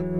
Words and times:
Hallo 0.00 0.10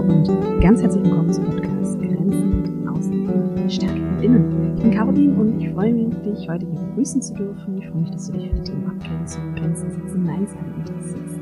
und 0.00 0.60
ganz 0.60 0.82
herzlich 0.82 1.04
willkommen 1.04 1.32
zum 1.32 1.44
Podcast 1.46 1.98
Grenzen 2.00 2.86
außen, 2.86 3.70
Stärke 3.70 3.94
von 3.94 4.22
innen. 4.22 4.74
Ich 4.76 4.82
bin 4.82 4.90
Caroline 4.90 5.34
und 5.34 5.58
ich 5.58 5.70
freue 5.70 5.94
mich, 5.94 6.14
dich 6.16 6.46
heute 6.46 6.66
hier 6.66 6.78
begrüßen 6.78 7.22
zu 7.22 7.32
dürfen. 7.32 7.78
Ich 7.78 7.88
freue 7.88 8.02
mich, 8.02 8.10
dass 8.10 8.26
du 8.26 8.32
dich 8.32 8.50
für 8.50 8.56
die 8.56 8.64
Themen 8.64 8.90
Abgrenzung, 8.90 9.54
Grenzen 9.54 9.90
setzen, 9.90 10.22
Nein 10.22 10.46
sagen 10.46 10.74
interessierst. 10.76 11.40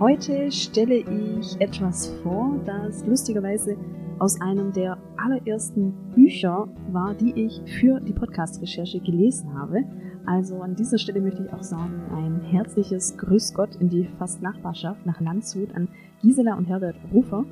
Heute 0.00 0.50
stelle 0.50 0.94
ich 0.94 1.60
etwas 1.60 2.06
vor, 2.22 2.58
das 2.64 3.04
lustigerweise 3.04 3.76
aus 4.22 4.40
einem 4.40 4.72
der 4.72 4.98
allerersten 5.16 5.94
Bücher 6.14 6.72
war, 6.92 7.12
die 7.12 7.32
ich 7.32 7.60
für 7.72 7.98
die 7.98 8.12
Podcast-Recherche 8.12 9.00
gelesen 9.00 9.52
habe. 9.52 9.82
Also 10.26 10.60
an 10.60 10.76
dieser 10.76 10.98
Stelle 10.98 11.20
möchte 11.20 11.42
ich 11.42 11.52
auch 11.52 11.64
sagen, 11.64 12.00
ein 12.12 12.40
herzliches 12.40 13.16
Grüß 13.16 13.52
Gott 13.52 13.74
in 13.74 13.88
die 13.88 14.06
fast 14.20 14.40
Nachbarschaft 14.40 15.04
nach 15.06 15.20
Landshut 15.20 15.74
an 15.74 15.88
Gisela 16.20 16.56
und 16.56 16.68
Herbert 16.68 16.94
Rufer. 17.12 17.44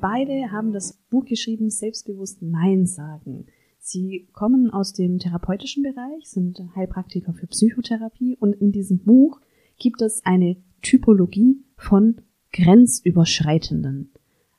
Beide 0.00 0.52
haben 0.52 0.72
das 0.72 0.96
Buch 1.10 1.24
geschrieben, 1.24 1.68
Selbstbewusst 1.68 2.42
Nein 2.42 2.86
sagen. 2.86 3.46
Sie 3.80 4.28
kommen 4.32 4.70
aus 4.70 4.92
dem 4.92 5.18
therapeutischen 5.18 5.82
Bereich, 5.82 6.30
sind 6.30 6.62
Heilpraktiker 6.76 7.32
für 7.32 7.48
Psychotherapie 7.48 8.36
und 8.38 8.52
in 8.52 8.70
diesem 8.70 9.00
Buch 9.00 9.40
gibt 9.80 10.00
es 10.00 10.24
eine 10.24 10.58
Typologie 10.80 11.64
von 11.76 12.20
Grenzüberschreitenden. 12.52 14.12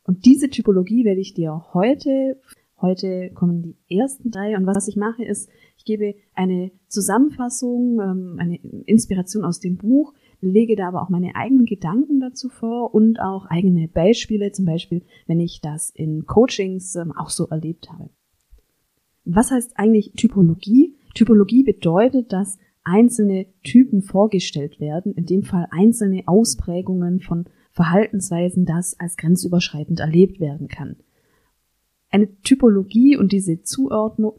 Und 0.10 0.26
diese 0.26 0.50
Typologie 0.50 1.06
werde 1.06 1.22
ich 1.22 1.36
dir 1.36 1.66
heute, 1.72 2.42
heute 2.82 3.30
kommen 3.36 3.62
die 3.62 3.96
ersten 3.96 4.32
drei 4.32 4.58
und 4.58 4.66
was 4.66 4.88
ich 4.88 4.96
mache 4.96 5.24
ist, 5.24 5.52
ich 5.78 5.86
gebe 5.86 6.16
eine 6.34 6.72
Zusammenfassung, 6.88 8.00
ähm, 8.02 8.36
eine 8.40 8.56
Inspiration 8.88 9.46
aus 9.46 9.60
dem 9.60 9.78
Buch, 9.78 10.16
lege 10.42 10.76
da 10.76 10.88
aber 10.88 11.04
auch 11.04 11.10
meine 11.10 11.36
eigenen 11.36 11.68
Gedanken 11.68 12.20
dazu 12.20 12.50
vor 12.50 12.96
und 12.96 13.20
auch 13.20 13.46
eigene 13.46 13.88
Beispiele, 13.88 14.52
zum 14.52 14.66
Beispiel, 14.66 15.04
wenn 15.28 15.40
ich 15.40 15.62
das 15.62 15.92
in 15.92 16.26
Coachings 16.26 16.96
ähm, 16.96 17.14
auch 17.16 17.30
so 17.30 17.46
erlebt 17.46 17.92
habe. 17.92 18.10
Was 19.26 19.52
heißt 19.52 19.74
eigentlich 19.76 20.14
Typologie? 20.14 20.96
Typologie 21.14 21.62
bedeutet, 21.62 22.34
dass 22.34 22.58
einzelne 22.84 23.46
Typen 23.64 24.02
vorgestellt 24.02 24.80
werden, 24.80 25.14
in 25.14 25.28
dem 25.28 25.44
Fall 25.44 25.68
einzelne 25.70 26.24
Ausprägungen 26.26 27.20
von 27.20 27.46
Verhaltensweisen, 27.72 28.66
das 28.66 29.00
als 29.00 29.18
grenzüberschreitend 29.18 30.00
erlebt 30.00 30.40
werden 30.40 30.68
kann. 30.68 30.98
Eine 32.12 32.42
Typologie 32.42 33.18
und 33.18 33.32
diese 33.32 33.62
Zuordnung, 33.62 34.34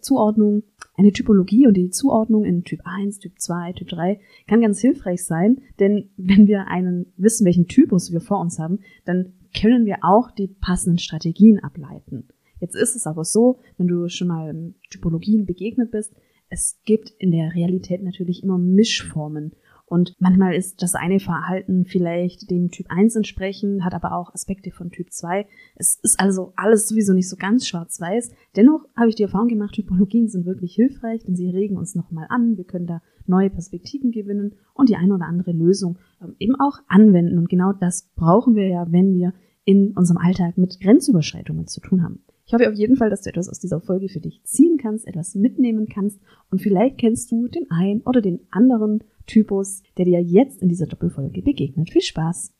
eine 0.96 1.12
Typologie 1.12 1.68
und 1.68 1.74
die 1.74 1.90
Zuordnung 1.90 2.44
in 2.44 2.64
Typ 2.64 2.80
1, 2.84 3.20
Typ 3.20 3.38
2, 3.38 3.74
Typ 3.74 3.88
3 3.88 4.20
kann 4.48 4.60
ganz 4.60 4.80
hilfreich 4.80 5.24
sein, 5.24 5.60
denn 5.78 6.10
wenn 6.16 6.48
wir 6.48 6.66
einen 6.66 7.12
wissen, 7.16 7.44
welchen 7.44 7.68
Typus 7.68 8.10
wir 8.10 8.20
vor 8.20 8.40
uns 8.40 8.58
haben, 8.58 8.80
dann 9.04 9.34
können 9.58 9.86
wir 9.86 9.98
auch 10.02 10.32
die 10.32 10.48
passenden 10.48 10.98
Strategien 10.98 11.60
ableiten. 11.60 12.28
Jetzt 12.58 12.74
ist 12.74 12.96
es 12.96 13.06
aber 13.06 13.24
so, 13.24 13.60
wenn 13.78 13.86
du 13.86 14.08
schon 14.08 14.28
mal 14.28 14.74
Typologien 14.90 15.46
begegnet 15.46 15.92
bist, 15.92 16.12
es 16.48 16.80
gibt 16.84 17.10
in 17.18 17.30
der 17.30 17.54
Realität 17.54 18.02
natürlich 18.02 18.42
immer 18.42 18.58
Mischformen 18.58 19.52
und 19.90 20.14
manchmal 20.20 20.54
ist 20.54 20.82
das 20.82 20.94
eine 20.94 21.18
Verhalten 21.18 21.84
vielleicht 21.84 22.48
dem 22.48 22.70
Typ 22.70 22.86
1 22.90 23.16
entsprechend, 23.16 23.84
hat 23.84 23.92
aber 23.92 24.12
auch 24.12 24.32
Aspekte 24.32 24.70
von 24.70 24.92
Typ 24.92 25.12
2. 25.12 25.48
Es 25.74 25.98
ist 26.04 26.20
also 26.20 26.52
alles 26.54 26.86
sowieso 26.86 27.12
nicht 27.12 27.28
so 27.28 27.34
ganz 27.34 27.66
schwarz-weiß. 27.66 28.30
Dennoch 28.54 28.86
habe 28.96 29.08
ich 29.08 29.16
die 29.16 29.24
Erfahrung 29.24 29.48
gemacht, 29.48 29.74
Typologien 29.74 30.28
sind 30.28 30.46
wirklich 30.46 30.76
hilfreich, 30.76 31.24
denn 31.24 31.34
sie 31.34 31.50
regen 31.50 31.76
uns 31.76 31.96
nochmal 31.96 32.26
an. 32.28 32.56
Wir 32.56 32.62
können 32.62 32.86
da 32.86 33.02
neue 33.26 33.50
Perspektiven 33.50 34.12
gewinnen 34.12 34.54
und 34.74 34.90
die 34.90 34.94
eine 34.94 35.12
oder 35.12 35.26
andere 35.26 35.50
Lösung 35.50 35.98
ähm, 36.22 36.36
eben 36.38 36.54
auch 36.54 36.78
anwenden. 36.86 37.36
Und 37.36 37.48
genau 37.48 37.72
das 37.72 38.08
brauchen 38.14 38.54
wir 38.54 38.68
ja, 38.68 38.86
wenn 38.92 39.12
wir 39.12 39.34
in 39.64 39.90
unserem 39.96 40.18
Alltag 40.18 40.56
mit 40.56 40.80
Grenzüberschreitungen 40.80 41.66
zu 41.66 41.80
tun 41.80 42.04
haben. 42.04 42.22
Ich 42.46 42.54
hoffe 42.54 42.68
auf 42.68 42.74
jeden 42.74 42.94
Fall, 42.96 43.10
dass 43.10 43.22
du 43.22 43.30
etwas 43.30 43.48
aus 43.48 43.58
dieser 43.58 43.80
Folge 43.80 44.08
für 44.08 44.20
dich 44.20 44.40
ziehen 44.44 44.76
kannst, 44.76 45.06
etwas 45.08 45.34
mitnehmen 45.34 45.88
kannst 45.88 46.20
und 46.50 46.60
vielleicht 46.60 46.98
kennst 46.98 47.32
du 47.32 47.48
den 47.48 47.68
einen 47.70 48.02
oder 48.02 48.20
den 48.20 48.40
anderen 48.50 49.02
Typus, 49.30 49.82
der 49.96 50.06
dir 50.06 50.20
jetzt 50.20 50.60
in 50.60 50.68
dieser 50.68 50.86
Doppelfolge 50.86 51.40
begegnet. 51.42 51.90
Viel 51.90 52.02
Spaß! 52.02 52.52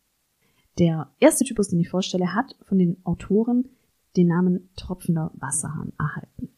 Der 0.79 1.11
erste 1.19 1.45
Typus, 1.45 1.69
den 1.69 1.81
ich 1.81 1.89
vorstelle, 1.89 2.33
hat 2.33 2.57
von 2.63 2.79
den 2.79 3.05
Autoren 3.05 3.69
den 4.17 4.29
Namen 4.29 4.71
tropfender 4.77 5.33
Wasserhahn 5.35 5.93
erhalten. 5.99 6.49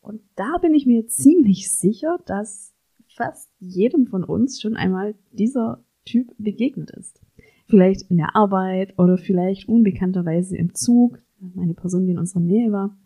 Und 0.00 0.22
da 0.36 0.58
bin 0.62 0.74
ich 0.74 0.86
mir 0.86 1.08
ziemlich 1.08 1.72
sicher, 1.72 2.18
dass 2.24 2.72
fast 3.16 3.50
jedem 3.58 4.06
von 4.06 4.22
uns 4.22 4.60
schon 4.60 4.76
einmal 4.76 5.16
dieser 5.32 5.82
Typ 6.04 6.32
begegnet 6.38 6.92
ist. 6.92 7.20
Vielleicht 7.66 8.10
in 8.10 8.16
der 8.16 8.36
Arbeit 8.36 8.96
oder 8.96 9.18
vielleicht 9.18 9.68
unbekannterweise 9.68 10.56
im 10.56 10.72
Zug, 10.74 11.18
meine 11.40 11.74
Person, 11.74 12.06
die 12.06 12.12
in 12.12 12.18
unserer 12.18 12.40
Nähe 12.40 12.70
war. 12.70 12.96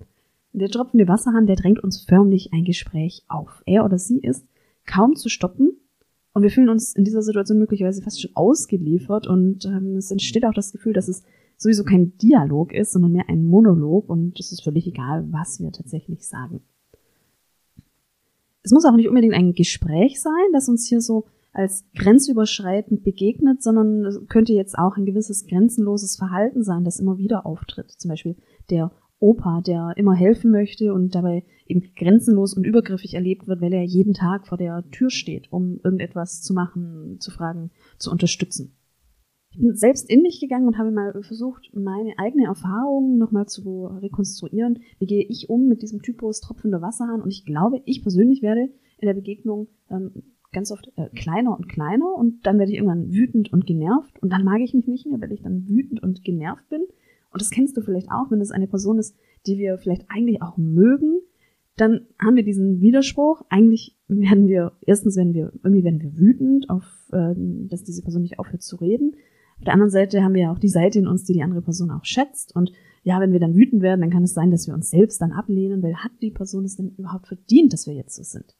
Der 0.52 0.68
tropfende 0.68 1.08
Wasserhahn, 1.08 1.46
der 1.46 1.56
drängt 1.56 1.82
uns 1.82 2.02
förmlich 2.02 2.52
ein 2.52 2.64
Gespräch 2.64 3.24
auf. 3.26 3.62
Er 3.64 3.86
oder 3.86 3.96
sie 3.96 4.18
ist 4.18 4.46
kaum 4.84 5.16
zu 5.16 5.30
stoppen 5.30 5.78
und 6.34 6.42
wir 6.42 6.50
fühlen 6.50 6.68
uns 6.68 6.94
in 6.94 7.04
dieser 7.04 7.22
Situation 7.22 7.58
möglicherweise 7.58 8.02
fast 8.02 8.20
schon 8.20 8.34
ausgeliefert 8.34 9.26
und 9.26 9.64
ähm, 9.66 9.96
es 9.96 10.10
entsteht 10.10 10.44
auch 10.46 10.54
das 10.54 10.72
Gefühl, 10.72 10.92
dass 10.92 11.08
es 11.08 11.22
sowieso 11.58 11.84
kein 11.84 12.16
Dialog 12.18 12.72
ist, 12.72 12.92
sondern 12.92 13.12
mehr 13.12 13.28
ein 13.28 13.44
Monolog 13.44 14.08
und 14.08 14.38
es 14.40 14.52
ist 14.52 14.62
völlig 14.62 14.86
egal, 14.86 15.26
was 15.30 15.60
wir 15.60 15.70
tatsächlich 15.72 16.26
sagen. 16.26 16.62
Es 18.62 18.72
muss 18.72 18.84
auch 18.84 18.96
nicht 18.96 19.08
unbedingt 19.08 19.34
ein 19.34 19.52
Gespräch 19.52 20.20
sein, 20.20 20.52
das 20.52 20.68
uns 20.68 20.86
hier 20.86 21.00
so 21.00 21.26
als 21.52 21.84
grenzüberschreitend 21.94 23.04
begegnet, 23.04 23.62
sondern 23.62 24.06
es 24.06 24.20
könnte 24.28 24.54
jetzt 24.54 24.78
auch 24.78 24.96
ein 24.96 25.04
gewisses 25.04 25.46
grenzenloses 25.46 26.16
Verhalten 26.16 26.62
sein, 26.62 26.84
das 26.84 26.98
immer 26.98 27.18
wieder 27.18 27.44
auftritt. 27.44 27.90
Zum 27.90 28.08
Beispiel 28.08 28.36
der 28.70 28.90
Opa, 29.22 29.60
der 29.60 29.92
immer 29.96 30.14
helfen 30.14 30.50
möchte 30.50 30.92
und 30.92 31.14
dabei 31.14 31.44
eben 31.66 31.94
grenzenlos 31.94 32.54
und 32.54 32.64
übergriffig 32.64 33.14
erlebt 33.14 33.46
wird, 33.46 33.60
weil 33.60 33.72
er 33.72 33.84
jeden 33.84 34.14
Tag 34.14 34.48
vor 34.48 34.58
der 34.58 34.84
Tür 34.90 35.10
steht, 35.10 35.52
um 35.52 35.80
irgendetwas 35.84 36.42
zu 36.42 36.52
machen, 36.52 37.18
zu 37.20 37.30
fragen, 37.30 37.70
zu 37.98 38.10
unterstützen. 38.10 38.76
Ich 39.52 39.58
bin 39.58 39.76
selbst 39.76 40.10
in 40.10 40.22
mich 40.22 40.40
gegangen 40.40 40.66
und 40.66 40.76
habe 40.76 40.90
mal 40.90 41.12
versucht, 41.22 41.70
meine 41.72 42.14
eigene 42.18 42.46
Erfahrung 42.46 43.18
nochmal 43.18 43.46
zu 43.46 43.86
rekonstruieren. 43.86 44.80
Wie 44.98 45.06
gehe 45.06 45.24
ich 45.24 45.48
um 45.48 45.68
mit 45.68 45.82
diesem 45.82 46.02
Typus 46.02 46.40
tropfender 46.40 46.82
Wasserhahn? 46.82 47.22
Und 47.22 47.30
ich 47.30 47.44
glaube, 47.44 47.80
ich 47.84 48.02
persönlich 48.02 48.42
werde 48.42 48.70
in 48.98 49.06
der 49.06 49.14
Begegnung 49.14 49.68
ähm, 49.88 50.10
ganz 50.52 50.72
oft 50.72 50.90
äh, 50.96 51.10
kleiner 51.10 51.56
und 51.56 51.68
kleiner 51.68 52.12
und 52.14 52.44
dann 52.44 52.58
werde 52.58 52.72
ich 52.72 52.78
irgendwann 52.78 53.12
wütend 53.12 53.52
und 53.52 53.66
genervt 53.66 54.20
und 54.20 54.32
dann 54.32 54.42
mag 54.42 54.60
ich 54.60 54.74
mich 54.74 54.88
nicht 54.88 55.06
mehr, 55.06 55.20
weil 55.20 55.32
ich 55.32 55.42
dann 55.42 55.68
wütend 55.68 56.02
und 56.02 56.24
genervt 56.24 56.68
bin 56.68 56.82
und 57.32 57.40
das 57.40 57.50
kennst 57.50 57.76
du 57.76 57.80
vielleicht 57.80 58.10
auch, 58.10 58.30
wenn 58.30 58.40
es 58.40 58.50
eine 58.50 58.66
Person 58.66 58.98
ist, 58.98 59.16
die 59.46 59.58
wir 59.58 59.78
vielleicht 59.78 60.04
eigentlich 60.08 60.42
auch 60.42 60.56
mögen, 60.56 61.20
dann 61.76 62.06
haben 62.20 62.36
wir 62.36 62.44
diesen 62.44 62.80
Widerspruch. 62.80 63.42
Eigentlich 63.48 63.96
werden 64.06 64.46
wir, 64.46 64.72
erstens 64.82 65.16
werden 65.16 65.32
wir, 65.32 65.52
irgendwie 65.62 65.84
werden 65.84 66.02
wir 66.02 66.16
wütend 66.16 66.68
auf, 66.68 66.84
äh, 67.12 67.34
dass 67.68 67.84
diese 67.84 68.02
Person 68.02 68.22
nicht 68.22 68.38
aufhört 68.38 68.62
zu 68.62 68.76
reden. 68.76 69.16
Auf 69.58 69.64
der 69.64 69.72
anderen 69.74 69.90
Seite 69.90 70.22
haben 70.22 70.34
wir 70.34 70.42
ja 70.42 70.52
auch 70.52 70.58
die 70.58 70.68
Seite 70.68 70.98
in 70.98 71.06
uns, 71.06 71.24
die 71.24 71.32
die 71.32 71.42
andere 71.42 71.62
Person 71.62 71.90
auch 71.90 72.04
schätzt. 72.04 72.54
Und 72.54 72.72
ja, 73.04 73.20
wenn 73.20 73.32
wir 73.32 73.40
dann 73.40 73.54
wütend 73.54 73.82
werden, 73.82 74.00
dann 74.00 74.10
kann 74.10 74.24
es 74.24 74.34
sein, 74.34 74.50
dass 74.50 74.66
wir 74.66 74.74
uns 74.74 74.90
selbst 74.90 75.20
dann 75.20 75.32
ablehnen, 75.32 75.82
weil 75.82 75.96
hat 75.96 76.12
die 76.20 76.30
Person 76.30 76.64
es 76.64 76.76
denn 76.76 76.94
überhaupt 76.98 77.28
verdient, 77.28 77.72
dass 77.72 77.86
wir 77.86 77.94
jetzt 77.94 78.14
so 78.14 78.22
sind? 78.22 78.54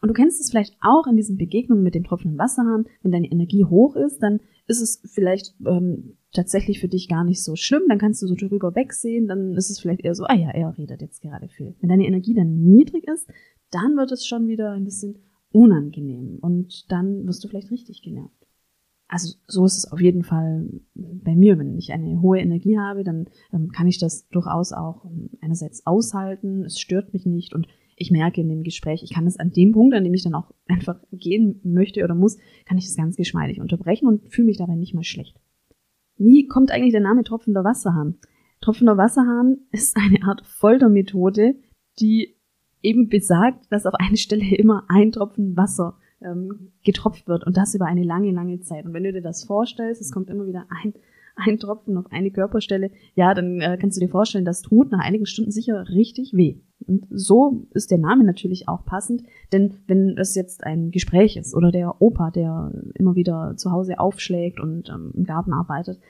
Und 0.00 0.08
du 0.08 0.14
kennst 0.14 0.40
es 0.40 0.50
vielleicht 0.50 0.76
auch 0.80 1.06
in 1.06 1.16
diesen 1.16 1.38
Begegnungen 1.38 1.82
mit 1.82 1.94
dem 1.94 2.04
tropfenden 2.04 2.38
Wasserhahn. 2.38 2.84
Wenn 3.02 3.10
deine 3.10 3.30
Energie 3.30 3.64
hoch 3.64 3.96
ist, 3.96 4.18
dann 4.20 4.40
ist 4.66 4.80
es 4.80 5.02
vielleicht 5.12 5.54
ähm, 5.66 6.17
tatsächlich 6.32 6.80
für 6.80 6.88
dich 6.88 7.08
gar 7.08 7.24
nicht 7.24 7.42
so 7.42 7.56
schlimm. 7.56 7.82
Dann 7.88 7.98
kannst 7.98 8.22
du 8.22 8.26
so 8.26 8.34
drüber 8.34 8.74
wegsehen. 8.74 9.28
Dann 9.28 9.54
ist 9.54 9.70
es 9.70 9.80
vielleicht 9.80 10.04
eher 10.04 10.14
so, 10.14 10.24
ah 10.24 10.34
ja, 10.34 10.50
er 10.50 10.76
redet 10.76 11.00
jetzt 11.00 11.22
gerade 11.22 11.48
viel. 11.48 11.74
Wenn 11.80 11.88
deine 11.88 12.06
Energie 12.06 12.34
dann 12.34 12.62
niedrig 12.64 13.06
ist, 13.08 13.28
dann 13.70 13.96
wird 13.96 14.12
es 14.12 14.26
schon 14.26 14.46
wieder 14.46 14.72
ein 14.72 14.84
bisschen 14.84 15.18
unangenehm. 15.52 16.38
Und 16.40 16.90
dann 16.90 17.26
wirst 17.26 17.42
du 17.44 17.48
vielleicht 17.48 17.70
richtig 17.70 18.02
genervt. 18.02 18.34
Also 19.08 19.38
so 19.46 19.64
ist 19.64 19.78
es 19.78 19.90
auf 19.90 20.00
jeden 20.00 20.22
Fall 20.22 20.68
bei 20.94 21.34
mir. 21.34 21.58
Wenn 21.58 21.78
ich 21.78 21.92
eine 21.92 22.20
hohe 22.20 22.38
Energie 22.38 22.78
habe, 22.78 23.04
dann 23.04 23.26
ähm, 23.52 23.70
kann 23.70 23.88
ich 23.88 23.98
das 23.98 24.28
durchaus 24.28 24.72
auch 24.72 25.06
ähm, 25.06 25.30
einerseits 25.40 25.86
aushalten. 25.86 26.66
Es 26.66 26.78
stört 26.78 27.14
mich 27.14 27.24
nicht 27.24 27.54
und 27.54 27.66
ich 27.96 28.10
merke 28.10 28.40
in 28.42 28.48
dem 28.48 28.62
Gespräch, 28.62 29.02
ich 29.02 29.14
kann 29.14 29.26
es 29.26 29.38
an 29.38 29.50
dem 29.50 29.72
Punkt, 29.72 29.94
an 29.94 30.04
dem 30.04 30.14
ich 30.14 30.22
dann 30.22 30.34
auch 30.34 30.52
einfach 30.68 31.00
gehen 31.10 31.60
möchte 31.64 32.04
oder 32.04 32.14
muss, 32.14 32.36
kann 32.66 32.76
ich 32.76 32.84
es 32.84 32.96
ganz 32.96 33.16
geschmeidig 33.16 33.60
unterbrechen 33.60 34.06
und 34.06 34.30
fühle 34.30 34.46
mich 34.46 34.58
dabei 34.58 34.76
nicht 34.76 34.94
mal 34.94 35.04
schlecht. 35.04 35.40
Wie 36.18 36.46
kommt 36.46 36.70
eigentlich 36.70 36.92
der 36.92 37.00
Name 37.00 37.22
tropfender 37.24 37.64
Wasserhahn? 37.64 38.18
Tropfender 38.60 38.96
Wasserhahn 38.96 39.58
ist 39.70 39.96
eine 39.96 40.22
Art 40.24 40.44
Foltermethode, 40.44 41.54
die 42.00 42.36
eben 42.82 43.08
besagt, 43.08 43.70
dass 43.70 43.86
auf 43.86 43.94
eine 43.94 44.16
Stelle 44.16 44.56
immer 44.56 44.84
ein 44.88 45.12
Tropfen 45.12 45.56
Wasser 45.56 45.96
ähm, 46.20 46.72
getropft 46.84 47.28
wird 47.28 47.44
und 47.44 47.56
das 47.56 47.74
über 47.74 47.86
eine 47.86 48.04
lange, 48.04 48.30
lange 48.32 48.60
Zeit. 48.60 48.84
Und 48.84 48.92
wenn 48.92 49.04
du 49.04 49.12
dir 49.12 49.22
das 49.22 49.44
vorstellst, 49.44 50.00
es 50.00 50.12
kommt 50.12 50.30
immer 50.30 50.46
wieder 50.46 50.66
ein, 50.68 50.94
ein 51.38 51.58
Tropfen 51.58 51.96
auf 51.96 52.06
eine 52.10 52.30
Körperstelle, 52.30 52.90
ja, 53.14 53.34
dann 53.34 53.60
äh, 53.60 53.78
kannst 53.80 53.96
du 53.96 54.00
dir 54.00 54.10
vorstellen, 54.10 54.44
das 54.44 54.62
tut 54.62 54.90
nach 54.90 55.00
einigen 55.00 55.26
Stunden 55.26 55.50
sicher 55.50 55.88
richtig 55.88 56.34
weh. 56.34 56.60
Und 56.86 57.06
so 57.10 57.66
ist 57.74 57.90
der 57.90 57.98
Name 57.98 58.24
natürlich 58.24 58.68
auch 58.68 58.84
passend, 58.84 59.22
denn 59.52 59.74
wenn 59.86 60.16
es 60.16 60.34
jetzt 60.34 60.64
ein 60.64 60.90
Gespräch 60.90 61.36
ist 61.36 61.54
oder 61.54 61.70
der 61.70 62.00
Opa, 62.00 62.30
der 62.30 62.72
immer 62.94 63.14
wieder 63.14 63.54
zu 63.56 63.72
Hause 63.72 63.98
aufschlägt 63.98 64.60
und 64.60 64.88
ähm, 64.88 65.12
im 65.14 65.24
Garten 65.24 65.52
arbeitet, 65.52 66.00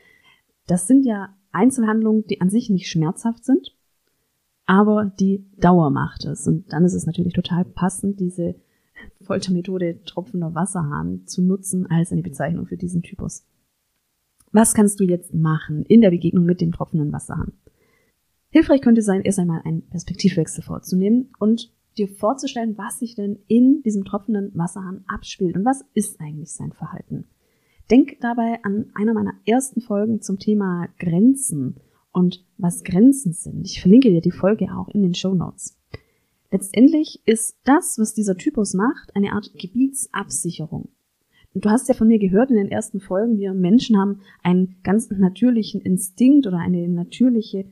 das 0.66 0.86
sind 0.86 1.04
ja 1.04 1.30
Einzelhandlungen, 1.52 2.24
die 2.26 2.40
an 2.40 2.50
sich 2.50 2.70
nicht 2.70 2.90
schmerzhaft 2.90 3.44
sind, 3.44 3.74
aber 4.66 5.06
die 5.18 5.46
Dauer 5.56 5.90
macht 5.90 6.26
es. 6.26 6.46
Und 6.46 6.72
dann 6.72 6.84
ist 6.84 6.94
es 6.94 7.06
natürlich 7.06 7.32
total 7.32 7.64
passend, 7.64 8.20
diese 8.20 8.54
Foltermethode 9.22 10.02
tropfender 10.04 10.54
Wasserhahn 10.54 11.26
zu 11.26 11.42
nutzen 11.42 11.86
als 11.86 12.12
eine 12.12 12.22
Bezeichnung 12.22 12.66
für 12.66 12.76
diesen 12.76 13.02
Typus. 13.02 13.44
Was 14.52 14.74
kannst 14.74 15.00
du 15.00 15.04
jetzt 15.04 15.34
machen 15.34 15.84
in 15.84 16.00
der 16.00 16.10
Begegnung 16.10 16.44
mit 16.44 16.60
dem 16.60 16.72
tropfenden 16.72 17.12
Wasserhahn? 17.12 17.52
Hilfreich 18.50 18.80
könnte 18.80 19.02
sein, 19.02 19.22
erst 19.22 19.38
einmal 19.38 19.60
einen 19.64 19.88
Perspektivwechsel 19.88 20.64
vorzunehmen 20.64 21.30
und 21.38 21.72
dir 21.98 22.08
vorzustellen, 22.08 22.78
was 22.78 22.98
sich 22.98 23.14
denn 23.14 23.38
in 23.46 23.82
diesem 23.82 24.04
tropfenden 24.04 24.52
Wasserhahn 24.54 25.04
abspielt 25.06 25.56
und 25.56 25.64
was 25.64 25.84
ist 25.94 26.20
eigentlich 26.20 26.52
sein 26.52 26.72
Verhalten. 26.72 27.26
Denk 27.90 28.20
dabei 28.20 28.62
an 28.62 28.90
einer 28.94 29.14
meiner 29.14 29.34
ersten 29.44 29.80
Folgen 29.80 30.20
zum 30.22 30.38
Thema 30.38 30.88
Grenzen 30.98 31.76
und 32.12 32.44
was 32.56 32.84
Grenzen 32.84 33.32
sind. 33.32 33.66
Ich 33.66 33.80
verlinke 33.80 34.10
dir 34.10 34.20
die 34.20 34.30
Folge 34.30 34.66
auch 34.74 34.88
in 34.88 35.02
den 35.02 35.14
Show 35.14 35.34
Notes. 35.34 35.78
Letztendlich 36.50 37.22
ist 37.26 37.58
das, 37.64 37.98
was 37.98 38.14
dieser 38.14 38.36
Typus 38.36 38.72
macht, 38.72 39.14
eine 39.14 39.32
Art 39.32 39.52
Gebietsabsicherung. 39.54 40.88
Du 41.54 41.70
hast 41.70 41.88
ja 41.88 41.94
von 41.94 42.08
mir 42.08 42.18
gehört 42.18 42.50
in 42.50 42.56
den 42.56 42.70
ersten 42.70 43.00
Folgen, 43.00 43.38
wir 43.38 43.54
Menschen 43.54 43.96
haben 43.96 44.20
einen 44.42 44.76
ganz 44.82 45.10
natürlichen 45.10 45.80
Instinkt 45.80 46.46
oder 46.46 46.58
eine 46.58 46.88
natürliche 46.88 47.64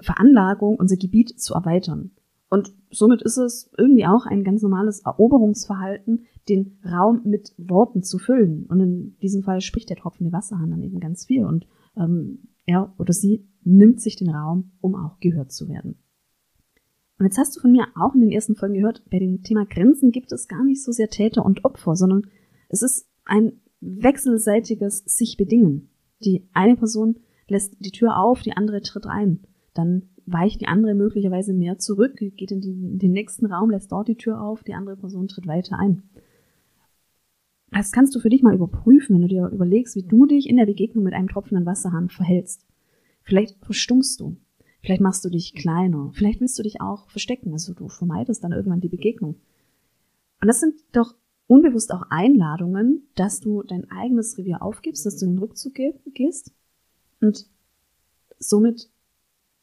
Veranlagung, 0.00 0.76
unser 0.76 0.96
Gebiet 0.96 1.40
zu 1.40 1.54
erweitern. 1.54 2.10
Und 2.48 2.72
somit 2.90 3.22
ist 3.22 3.38
es 3.38 3.70
irgendwie 3.76 4.06
auch 4.06 4.24
ein 4.26 4.44
ganz 4.44 4.62
normales 4.62 5.00
Eroberungsverhalten, 5.00 6.26
den 6.48 6.78
Raum 6.84 7.22
mit 7.24 7.52
Worten 7.58 8.02
zu 8.02 8.18
füllen. 8.18 8.66
Und 8.66 8.80
in 8.80 9.16
diesem 9.20 9.42
Fall 9.42 9.60
spricht 9.60 9.90
der 9.90 9.96
tropfende 9.96 10.32
Wasserhahn 10.32 10.70
dann 10.70 10.82
eben 10.82 11.00
ganz 11.00 11.26
viel. 11.26 11.44
Und 11.44 11.66
ähm, 11.96 12.48
er 12.66 12.94
oder 12.98 13.12
sie 13.12 13.48
nimmt 13.64 14.00
sich 14.00 14.16
den 14.16 14.30
Raum, 14.30 14.70
um 14.80 14.94
auch 14.94 15.18
gehört 15.18 15.50
zu 15.50 15.68
werden. 15.68 15.96
Und 17.18 17.24
jetzt 17.24 17.38
hast 17.38 17.56
du 17.56 17.60
von 17.60 17.72
mir 17.72 17.86
auch 17.96 18.14
in 18.14 18.20
den 18.20 18.30
ersten 18.30 18.56
Folgen 18.56 18.74
gehört, 18.74 19.02
bei 19.10 19.18
dem 19.18 19.42
Thema 19.42 19.64
Grenzen 19.64 20.12
gibt 20.12 20.32
es 20.32 20.48
gar 20.48 20.64
nicht 20.64 20.82
so 20.82 20.92
sehr 20.92 21.08
Täter 21.08 21.44
und 21.44 21.64
Opfer, 21.64 21.96
sondern 21.96 22.26
es 22.68 22.82
ist 22.82 23.08
ein 23.24 23.60
wechselseitiges 23.80 24.98
sich 25.04 25.36
bedingen. 25.36 25.90
Die 26.24 26.48
eine 26.52 26.76
Person 26.76 27.18
lässt 27.48 27.76
die 27.78 27.92
Tür 27.92 28.18
auf, 28.18 28.42
die 28.42 28.52
andere 28.52 28.80
tritt 28.80 29.06
ein 29.06 29.46
dann 29.76 30.08
weicht 30.26 30.60
die 30.60 30.66
andere 30.66 30.94
möglicherweise 30.94 31.52
mehr 31.52 31.78
zurück, 31.78 32.16
geht 32.16 32.50
in, 32.50 32.60
die, 32.60 32.70
in, 32.70 32.98
den 32.98 33.12
nächsten 33.12 33.46
Raum, 33.46 33.70
lässt 33.70 33.92
dort 33.92 34.08
die 34.08 34.16
Tür 34.16 34.40
auf, 34.40 34.64
die 34.64 34.74
andere 34.74 34.96
Person 34.96 35.28
tritt 35.28 35.46
weiter 35.46 35.78
ein. 35.78 36.02
Das 37.70 37.92
kannst 37.92 38.14
du 38.14 38.20
für 38.20 38.28
dich 38.28 38.42
mal 38.42 38.54
überprüfen, 38.54 39.14
wenn 39.14 39.22
du 39.22 39.28
dir 39.28 39.48
überlegst, 39.48 39.96
wie 39.96 40.02
du 40.02 40.26
dich 40.26 40.48
in 40.48 40.56
der 40.56 40.66
Begegnung 40.66 41.04
mit 41.04 41.14
einem 41.14 41.28
tropfenden 41.28 41.66
Wasserhahn 41.66 42.08
verhältst. 42.08 42.66
Vielleicht 43.22 43.56
verstummst 43.64 44.20
du, 44.20 44.36
vielleicht 44.82 45.00
machst 45.00 45.24
du 45.24 45.30
dich 45.30 45.54
kleiner, 45.54 46.10
vielleicht 46.14 46.40
willst 46.40 46.58
du 46.58 46.62
dich 46.62 46.80
auch 46.80 47.08
verstecken, 47.08 47.52
also 47.52 47.74
du 47.74 47.88
vermeidest 47.88 48.42
dann 48.42 48.52
irgendwann 48.52 48.80
die 48.80 48.88
Begegnung. 48.88 49.36
Und 50.40 50.48
das 50.48 50.60
sind 50.60 50.74
doch 50.92 51.14
unbewusst 51.46 51.92
auch 51.92 52.02
Einladungen, 52.10 53.08
dass 53.14 53.40
du 53.40 53.62
dein 53.62 53.90
eigenes 53.90 54.36
Revier 54.38 54.62
aufgibst, 54.62 55.06
dass 55.06 55.16
du 55.16 55.26
den 55.26 55.38
Rückzug 55.38 55.74
gehst 56.14 56.52
und 57.20 57.48
somit 58.38 58.90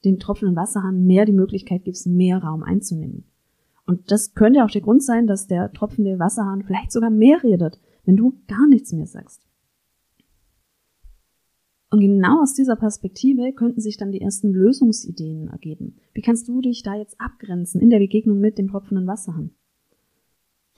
dem 0.05 0.19
tropfenden 0.19 0.55
Wasserhahn 0.55 1.05
mehr 1.05 1.25
die 1.25 1.33
Möglichkeit 1.33 1.83
gibst, 1.83 2.07
mehr 2.07 2.39
Raum 2.39 2.63
einzunehmen. 2.63 3.25
Und 3.85 4.11
das 4.11 4.33
könnte 4.33 4.63
auch 4.63 4.71
der 4.71 4.81
Grund 4.81 5.03
sein, 5.03 5.27
dass 5.27 5.47
der 5.47 5.71
tropfende 5.73 6.19
Wasserhahn 6.19 6.63
vielleicht 6.63 6.91
sogar 6.91 7.09
mehr 7.09 7.43
redet, 7.43 7.79
wenn 8.05 8.15
du 8.15 8.39
gar 8.47 8.67
nichts 8.67 8.93
mehr 8.93 9.07
sagst. 9.07 9.45
Und 11.89 11.99
genau 11.99 12.41
aus 12.41 12.55
dieser 12.55 12.75
Perspektive 12.75 13.53
könnten 13.53 13.79
sich 13.79 13.97
dann 13.97 14.11
die 14.11 14.21
ersten 14.21 14.51
Lösungsideen 14.51 15.49
ergeben. 15.49 15.97
Wie 16.13 16.21
kannst 16.21 16.47
du 16.47 16.59
dich 16.59 16.81
da 16.81 16.95
jetzt 16.95 17.19
abgrenzen 17.19 17.81
in 17.81 17.91
der 17.91 17.99
Begegnung 17.99 18.39
mit 18.39 18.57
dem 18.57 18.69
tropfenden 18.69 19.05
Wasserhahn? 19.05 19.51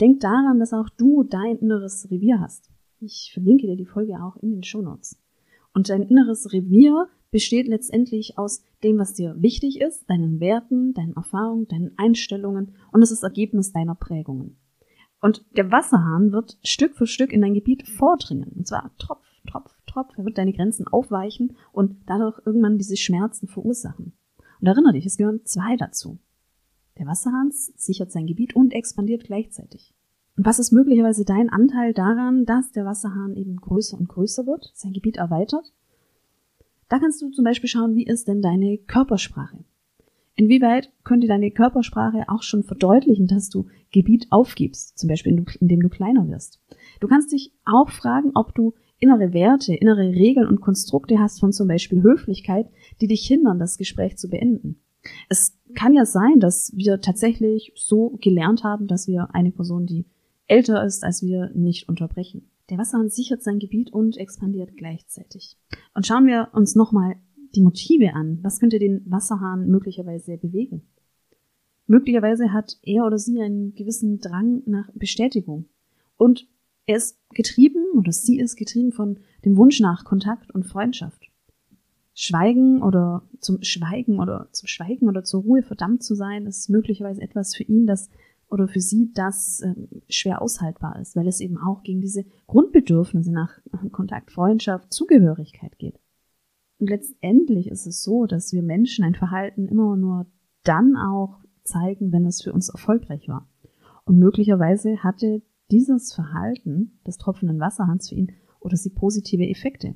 Denk 0.02 0.20
daran, 0.20 0.60
dass 0.60 0.74
auch 0.74 0.90
du 0.90 1.24
dein 1.24 1.58
inneres 1.58 2.10
Revier 2.12 2.40
hast. 2.40 2.70
Ich 3.00 3.32
verlinke 3.34 3.68
dir 3.68 3.78
die 3.78 3.86
Folge 3.86 4.22
auch 4.22 4.36
in 4.38 4.52
den 4.52 4.64
Shownotes. 4.64 5.22
Und 5.74 5.90
dein 5.90 6.04
inneres 6.04 6.52
Revier 6.52 7.08
besteht 7.32 7.68
letztendlich 7.68 8.38
aus 8.38 8.64
dem, 8.84 8.98
was 8.98 9.14
dir 9.14 9.36
wichtig 9.40 9.82
ist, 9.82 10.10
deinen 10.10 10.40
Werten, 10.40 10.94
deinen 10.94 11.16
Erfahrungen, 11.16 11.68
deinen 11.68 11.92
Einstellungen 11.98 12.76
und 12.92 13.02
es 13.02 13.12
ist 13.12 13.24
Ergebnis 13.24 13.74
deiner 13.74 13.96
Prägungen. 13.96 14.58
Und 15.22 15.44
der 15.58 15.72
Wasserhahn 15.72 16.32
wird 16.32 16.58
Stück 16.64 16.96
für 16.96 17.08
Stück 17.08 17.34
in 17.34 17.42
dein 17.42 17.54
Gebiet 17.54 17.88
vordringen. 17.88 18.52
Und 18.56 18.68
zwar 18.68 18.92
Tropf, 18.98 19.26
Tropf, 19.48 19.76
Tropf. 19.88 20.18
Er 20.18 20.26
wird 20.26 20.38
deine 20.38 20.54
Grenzen 20.54 20.88
aufweichen 20.88 21.56
und 21.72 21.98
dadurch 22.06 22.40
irgendwann 22.46 22.78
diese 22.78 22.98
Schmerzen 22.98 23.48
verursachen. 23.48 24.14
Und 24.62 24.68
erinnere 24.68 24.94
dich, 24.94 25.06
es 25.06 25.18
gehören 25.18 25.44
zwei 25.46 25.78
dazu. 25.78 26.20
Der 26.98 27.08
Wasserhahn 27.08 27.52
sichert 27.52 28.12
sein 28.12 28.26
Gebiet 28.26 28.56
und 28.56 28.74
expandiert 28.74 29.26
gleichzeitig. 29.26 29.94
Und 30.38 30.46
was 30.46 30.60
ist 30.60 30.72
möglicherweise 30.72 31.26
dein 31.26 31.50
Anteil 31.50 31.94
daran, 31.94 32.46
dass 32.46 32.72
der 32.72 32.86
Wasserhahn 32.86 33.36
eben 33.36 33.58
größer 33.58 33.98
und 33.98 34.10
größer 34.10 34.46
wird, 34.46 34.72
sein 34.74 34.94
Gebiet 34.94 35.18
erweitert? 35.18 35.74
Da 36.90 37.00
kannst 37.00 37.22
du 37.22 37.30
zum 37.30 37.44
Beispiel 37.44 37.70
schauen, 37.70 37.96
wie 37.96 38.06
ist 38.06 38.28
denn 38.28 38.42
deine 38.42 38.78
Körpersprache? 38.78 39.64
Inwieweit 40.36 40.92
könnte 41.04 41.28
deine 41.28 41.50
Körpersprache 41.52 42.26
auch 42.28 42.44
schon 42.44 42.64
verdeutlichen, 42.64 43.28
dass 43.28 43.50
du 43.50 43.68
Gebiet 43.92 44.28
aufgibst, 44.30 44.98
zum 44.98 45.08
Beispiel 45.08 45.46
indem 45.60 45.80
du 45.80 45.90
kleiner 45.90 46.28
wirst? 46.28 46.62
Du 47.00 47.08
kannst 47.08 47.32
dich 47.32 47.54
auch 47.64 47.90
fragen, 47.90 48.32
ob 48.36 48.54
du 48.54 48.74
innere 49.00 49.34
Werte, 49.34 49.74
innere 49.74 50.10
Regeln 50.10 50.48
und 50.48 50.62
Konstrukte 50.62 51.20
hast 51.20 51.40
von 51.40 51.54
zum 51.54 51.68
Beispiel 51.68 52.04
Höflichkeit, 52.04 52.70
die 53.02 53.08
dich 53.08 53.26
hindern, 53.26 53.60
das 53.60 53.78
Gespräch 53.78 54.18
zu 54.18 54.30
beenden. 54.30 54.82
Es 55.30 55.58
kann 55.76 55.94
ja 55.94 56.06
sein, 56.06 56.40
dass 56.40 56.72
wir 56.76 57.02
tatsächlich 57.02 57.72
so 57.76 58.18
gelernt 58.22 58.64
haben, 58.64 58.88
dass 58.88 59.08
wir 59.08 59.34
eine 59.34 59.52
Person, 59.52 59.86
die 59.86 60.06
älter 60.48 60.84
ist 60.84 61.04
als 61.04 61.22
wir, 61.24 61.52
nicht 61.54 61.90
unterbrechen. 61.90 62.50
Der 62.70 62.78
Wasserhahn 62.78 63.10
sichert 63.10 63.44
sein 63.44 63.60
Gebiet 63.60 63.94
und 63.94 64.18
expandiert 64.18 64.76
gleichzeitig. 64.76 65.58
Und 65.94 66.08
schauen 66.08 66.26
wir 66.26 66.50
uns 66.54 66.76
nochmal 66.76 67.16
die 67.56 67.62
Motive 67.62 68.14
an. 68.14 68.40
Was 68.42 68.60
könnte 68.60 68.80
den 68.80 69.04
Wasserhahn 69.06 69.68
möglicherweise 69.68 70.38
bewegen? 70.38 70.82
Möglicherweise 71.88 72.52
hat 72.52 72.78
er 72.82 73.06
oder 73.06 73.20
sie 73.20 73.40
einen 73.40 73.76
gewissen 73.76 74.20
Drang 74.20 74.64
nach 74.66 74.90
Bestätigung. 74.94 75.66
Und 76.18 76.48
er 76.88 76.98
ist 76.98 77.20
getrieben 77.30 77.84
oder 77.96 78.12
sie 78.12 78.40
ist 78.40 78.56
getrieben 78.56 78.92
von 78.92 79.20
dem 79.44 79.58
Wunsch 79.58 79.80
nach 79.80 80.04
Kontakt 80.04 80.52
und 80.52 80.64
Freundschaft. 80.64 81.25
Schweigen 82.18 82.82
oder 82.82 83.24
zum 83.40 83.62
Schweigen 83.62 84.20
oder 84.20 84.48
zum 84.54 84.68
Schweigen 84.68 85.10
oder 85.10 85.24
zur 85.24 85.42
Ruhe 85.42 85.62
verdammt 85.62 86.02
zu 86.02 86.16
sein, 86.16 86.48
ist 86.48 86.70
möglicherweise 86.70 87.22
etwas 87.22 87.54
für 87.56 87.64
ihn, 87.64 87.86
das 87.86 88.10
oder 88.50 88.70
für 88.70 88.80
sie 88.80 89.12
das 89.14 89.62
ähm, 89.62 89.90
schwer 90.08 90.42
aushaltbar 90.42 91.00
ist, 91.02 91.16
weil 91.18 91.28
es 91.28 91.42
eben 91.42 91.58
auch 91.58 91.84
gegen 91.84 92.00
diese 92.00 92.26
Grundbedürfnisse 92.48 93.34
nach 93.34 93.60
Kontakt, 93.92 94.32
Freundschaft, 94.32 94.94
Zugehörigkeit 94.94 95.78
geht. 95.78 96.00
Und 96.80 96.90
letztendlich 96.90 97.68
ist 97.68 97.86
es 97.86 98.02
so, 98.02 98.26
dass 98.26 98.54
wir 98.54 98.64
Menschen 98.64 99.04
ein 99.04 99.16
Verhalten 99.16 99.68
immer 99.68 99.98
nur 99.98 100.28
dann 100.64 100.96
auch 100.96 101.40
zeigen, 101.64 102.14
wenn 102.14 102.26
es 102.26 102.42
für 102.42 102.54
uns 102.54 102.70
erfolgreich 102.70 103.28
war. 103.28 103.50
Und 104.06 104.20
möglicherweise 104.20 105.04
hatte 105.04 105.42
dieses 105.72 106.14
Verhalten 106.14 107.00
des 107.06 107.18
tropfenden 107.18 107.60
Wasserhahns 107.60 108.10
für 108.10 108.16
ihn 108.16 108.32
oder 108.60 108.78
sie 108.78 108.92
positive 108.92 109.48
Effekte. 109.48 109.96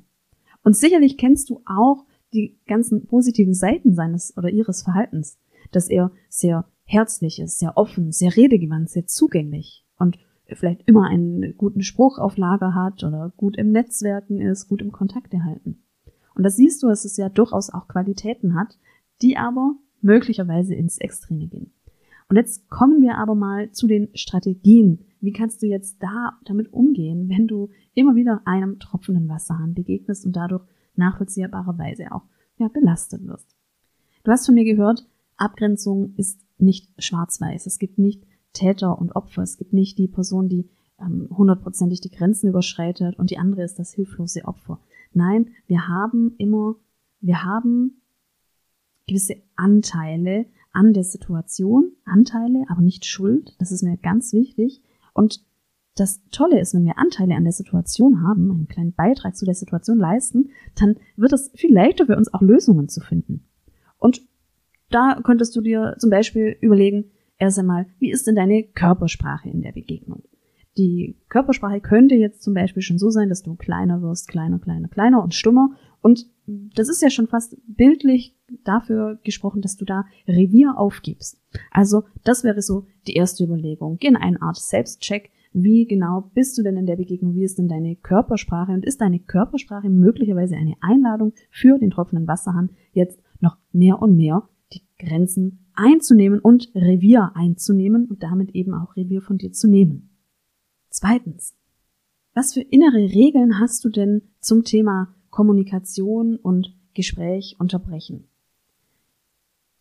Und 0.62 0.76
sicherlich 0.76 1.16
kennst 1.16 1.48
du 1.48 1.62
auch 1.64 2.04
die 2.32 2.58
ganzen 2.66 3.06
positiven 3.06 3.54
Seiten 3.54 3.94
seines 3.94 4.36
oder 4.36 4.50
ihres 4.50 4.82
Verhaltens, 4.82 5.38
dass 5.72 5.88
er 5.88 6.12
sehr 6.28 6.66
herzlich 6.84 7.40
ist, 7.40 7.58
sehr 7.58 7.76
offen, 7.76 8.12
sehr 8.12 8.36
redegewandt, 8.36 8.90
sehr 8.90 9.06
zugänglich 9.06 9.84
und 9.98 10.18
vielleicht 10.46 10.82
immer 10.86 11.06
einen 11.08 11.56
guten 11.56 11.82
Spruch 11.82 12.18
auf 12.18 12.36
Lager 12.36 12.74
hat 12.74 13.04
oder 13.04 13.32
gut 13.36 13.56
im 13.56 13.70
Netzwerken 13.70 14.40
ist, 14.40 14.68
gut 14.68 14.82
im 14.82 14.90
Kontakt 14.90 15.32
erhalten. 15.32 15.82
Und 16.34 16.42
da 16.42 16.50
siehst 16.50 16.82
du, 16.82 16.88
dass 16.88 17.04
es 17.04 17.16
ja 17.16 17.28
durchaus 17.28 17.70
auch 17.70 17.86
Qualitäten 17.86 18.54
hat, 18.54 18.78
die 19.22 19.36
aber 19.36 19.74
möglicherweise 20.00 20.74
ins 20.74 20.98
Extreme 20.98 21.46
gehen. 21.46 21.72
Und 22.28 22.36
jetzt 22.36 22.68
kommen 22.70 23.02
wir 23.02 23.18
aber 23.18 23.34
mal 23.34 23.72
zu 23.72 23.86
den 23.86 24.08
Strategien. 24.14 25.00
Wie 25.20 25.32
kannst 25.32 25.62
du 25.62 25.66
jetzt 25.66 26.00
da 26.00 26.38
damit 26.44 26.72
umgehen, 26.72 27.28
wenn 27.28 27.46
du 27.46 27.70
immer 27.94 28.14
wieder 28.14 28.42
einem 28.44 28.78
tropfenden 28.78 29.28
Wasserhahn 29.28 29.74
begegnest 29.74 30.24
und 30.24 30.36
dadurch 30.36 30.64
nachvollziehbarerweise 31.00 32.12
auch 32.12 32.22
ja, 32.58 32.68
belastet 32.68 33.26
wirst? 33.26 33.56
Du 34.22 34.30
hast 34.30 34.46
von 34.46 34.54
mir 34.54 34.64
gehört, 34.64 35.06
Abgrenzung 35.36 36.14
ist 36.16 36.40
nicht 36.58 36.88
schwarz-weiß. 36.98 37.66
Es 37.66 37.78
gibt 37.78 37.98
nicht 37.98 38.22
Täter 38.52 38.98
und 38.98 39.16
Opfer. 39.16 39.42
Es 39.42 39.56
gibt 39.56 39.72
nicht 39.72 39.98
die 39.98 40.08
Person, 40.08 40.48
die 40.48 40.68
ähm, 41.00 41.28
hundertprozentig 41.30 42.00
die 42.00 42.10
Grenzen 42.10 42.48
überschreitet 42.48 43.18
und 43.18 43.30
die 43.30 43.38
andere 43.38 43.62
ist 43.62 43.78
das 43.78 43.92
hilflose 43.92 44.44
Opfer. 44.44 44.78
Nein, 45.12 45.50
wir 45.66 45.88
haben 45.88 46.34
immer, 46.38 46.76
wir 47.20 47.42
haben 47.44 48.02
gewisse 49.06 49.36
Anteile 49.56 50.46
an 50.72 50.92
der 50.92 51.04
Situation 51.04 51.92
Anteile, 52.04 52.64
aber 52.68 52.80
nicht 52.80 53.04
Schuld. 53.04 53.54
Das 53.58 53.72
ist 53.72 53.82
mir 53.82 53.96
ganz 53.96 54.32
wichtig. 54.32 54.82
Und 55.14 55.42
das 56.00 56.22
Tolle 56.30 56.58
ist, 56.58 56.74
wenn 56.74 56.84
wir 56.84 56.98
Anteile 56.98 57.34
an 57.34 57.44
der 57.44 57.52
Situation 57.52 58.22
haben, 58.22 58.50
einen 58.50 58.68
kleinen 58.68 58.94
Beitrag 58.94 59.36
zu 59.36 59.44
der 59.44 59.54
Situation 59.54 59.98
leisten, 59.98 60.50
dann 60.78 60.96
wird 61.16 61.32
es 61.32 61.50
viel 61.54 61.72
leichter 61.72 62.06
für 62.06 62.16
uns 62.16 62.32
auch 62.32 62.40
Lösungen 62.40 62.88
zu 62.88 63.00
finden. 63.00 63.44
Und 63.98 64.22
da 64.88 65.20
könntest 65.22 65.54
du 65.54 65.60
dir 65.60 65.96
zum 65.98 66.10
Beispiel 66.10 66.56
überlegen, 66.60 67.10
erst 67.38 67.58
einmal, 67.58 67.86
wie 67.98 68.10
ist 68.10 68.26
denn 68.26 68.34
deine 68.34 68.62
Körpersprache 68.64 69.50
in 69.50 69.62
der 69.62 69.72
Begegnung? 69.72 70.22
Die 70.78 71.16
Körpersprache 71.28 71.80
könnte 71.80 72.14
jetzt 72.14 72.42
zum 72.42 72.54
Beispiel 72.54 72.82
schon 72.82 72.98
so 72.98 73.10
sein, 73.10 73.28
dass 73.28 73.42
du 73.42 73.54
kleiner 73.56 74.00
wirst, 74.02 74.28
kleiner, 74.28 74.58
kleiner, 74.58 74.88
kleiner 74.88 75.22
und 75.22 75.34
stummer. 75.34 75.70
Und 76.00 76.26
das 76.46 76.88
ist 76.88 77.02
ja 77.02 77.10
schon 77.10 77.26
fast 77.26 77.56
bildlich 77.66 78.36
dafür 78.64 79.18
gesprochen, 79.22 79.60
dass 79.60 79.76
du 79.76 79.84
da 79.84 80.04
Revier 80.26 80.78
aufgibst. 80.78 81.40
Also 81.70 82.04
das 82.24 82.44
wäre 82.44 82.62
so 82.62 82.86
die 83.06 83.14
erste 83.14 83.44
Überlegung. 83.44 83.98
Geh 83.98 84.08
in 84.08 84.16
eine 84.16 84.40
Art 84.40 84.56
Selbstcheck. 84.56 85.30
Wie 85.52 85.86
genau 85.86 86.30
bist 86.34 86.56
du 86.56 86.62
denn 86.62 86.76
in 86.76 86.86
der 86.86 86.96
Begegnung? 86.96 87.34
Wie 87.34 87.42
ist 87.42 87.58
denn 87.58 87.68
deine 87.68 87.96
Körpersprache? 87.96 88.72
Und 88.72 88.84
ist 88.84 89.00
deine 89.00 89.18
Körpersprache 89.18 89.88
möglicherweise 89.88 90.56
eine 90.56 90.74
Einladung 90.80 91.32
für 91.50 91.78
den 91.78 91.90
tropfenden 91.90 92.28
Wasserhahn, 92.28 92.70
jetzt 92.92 93.20
noch 93.40 93.56
mehr 93.72 94.00
und 94.00 94.16
mehr 94.16 94.48
die 94.72 94.82
Grenzen 94.98 95.66
einzunehmen 95.74 96.38
und 96.38 96.70
Revier 96.74 97.32
einzunehmen 97.34 98.06
und 98.06 98.22
damit 98.22 98.54
eben 98.54 98.74
auch 98.74 98.96
Revier 98.96 99.22
von 99.22 99.38
dir 99.38 99.50
zu 99.50 99.68
nehmen? 99.68 100.10
Zweitens. 100.88 101.56
Was 102.32 102.54
für 102.54 102.60
innere 102.60 103.12
Regeln 103.12 103.58
hast 103.58 103.84
du 103.84 103.88
denn 103.88 104.22
zum 104.38 104.62
Thema 104.62 105.16
Kommunikation 105.30 106.36
und 106.36 106.76
Gespräch 106.94 107.56
unterbrechen? 107.58 108.29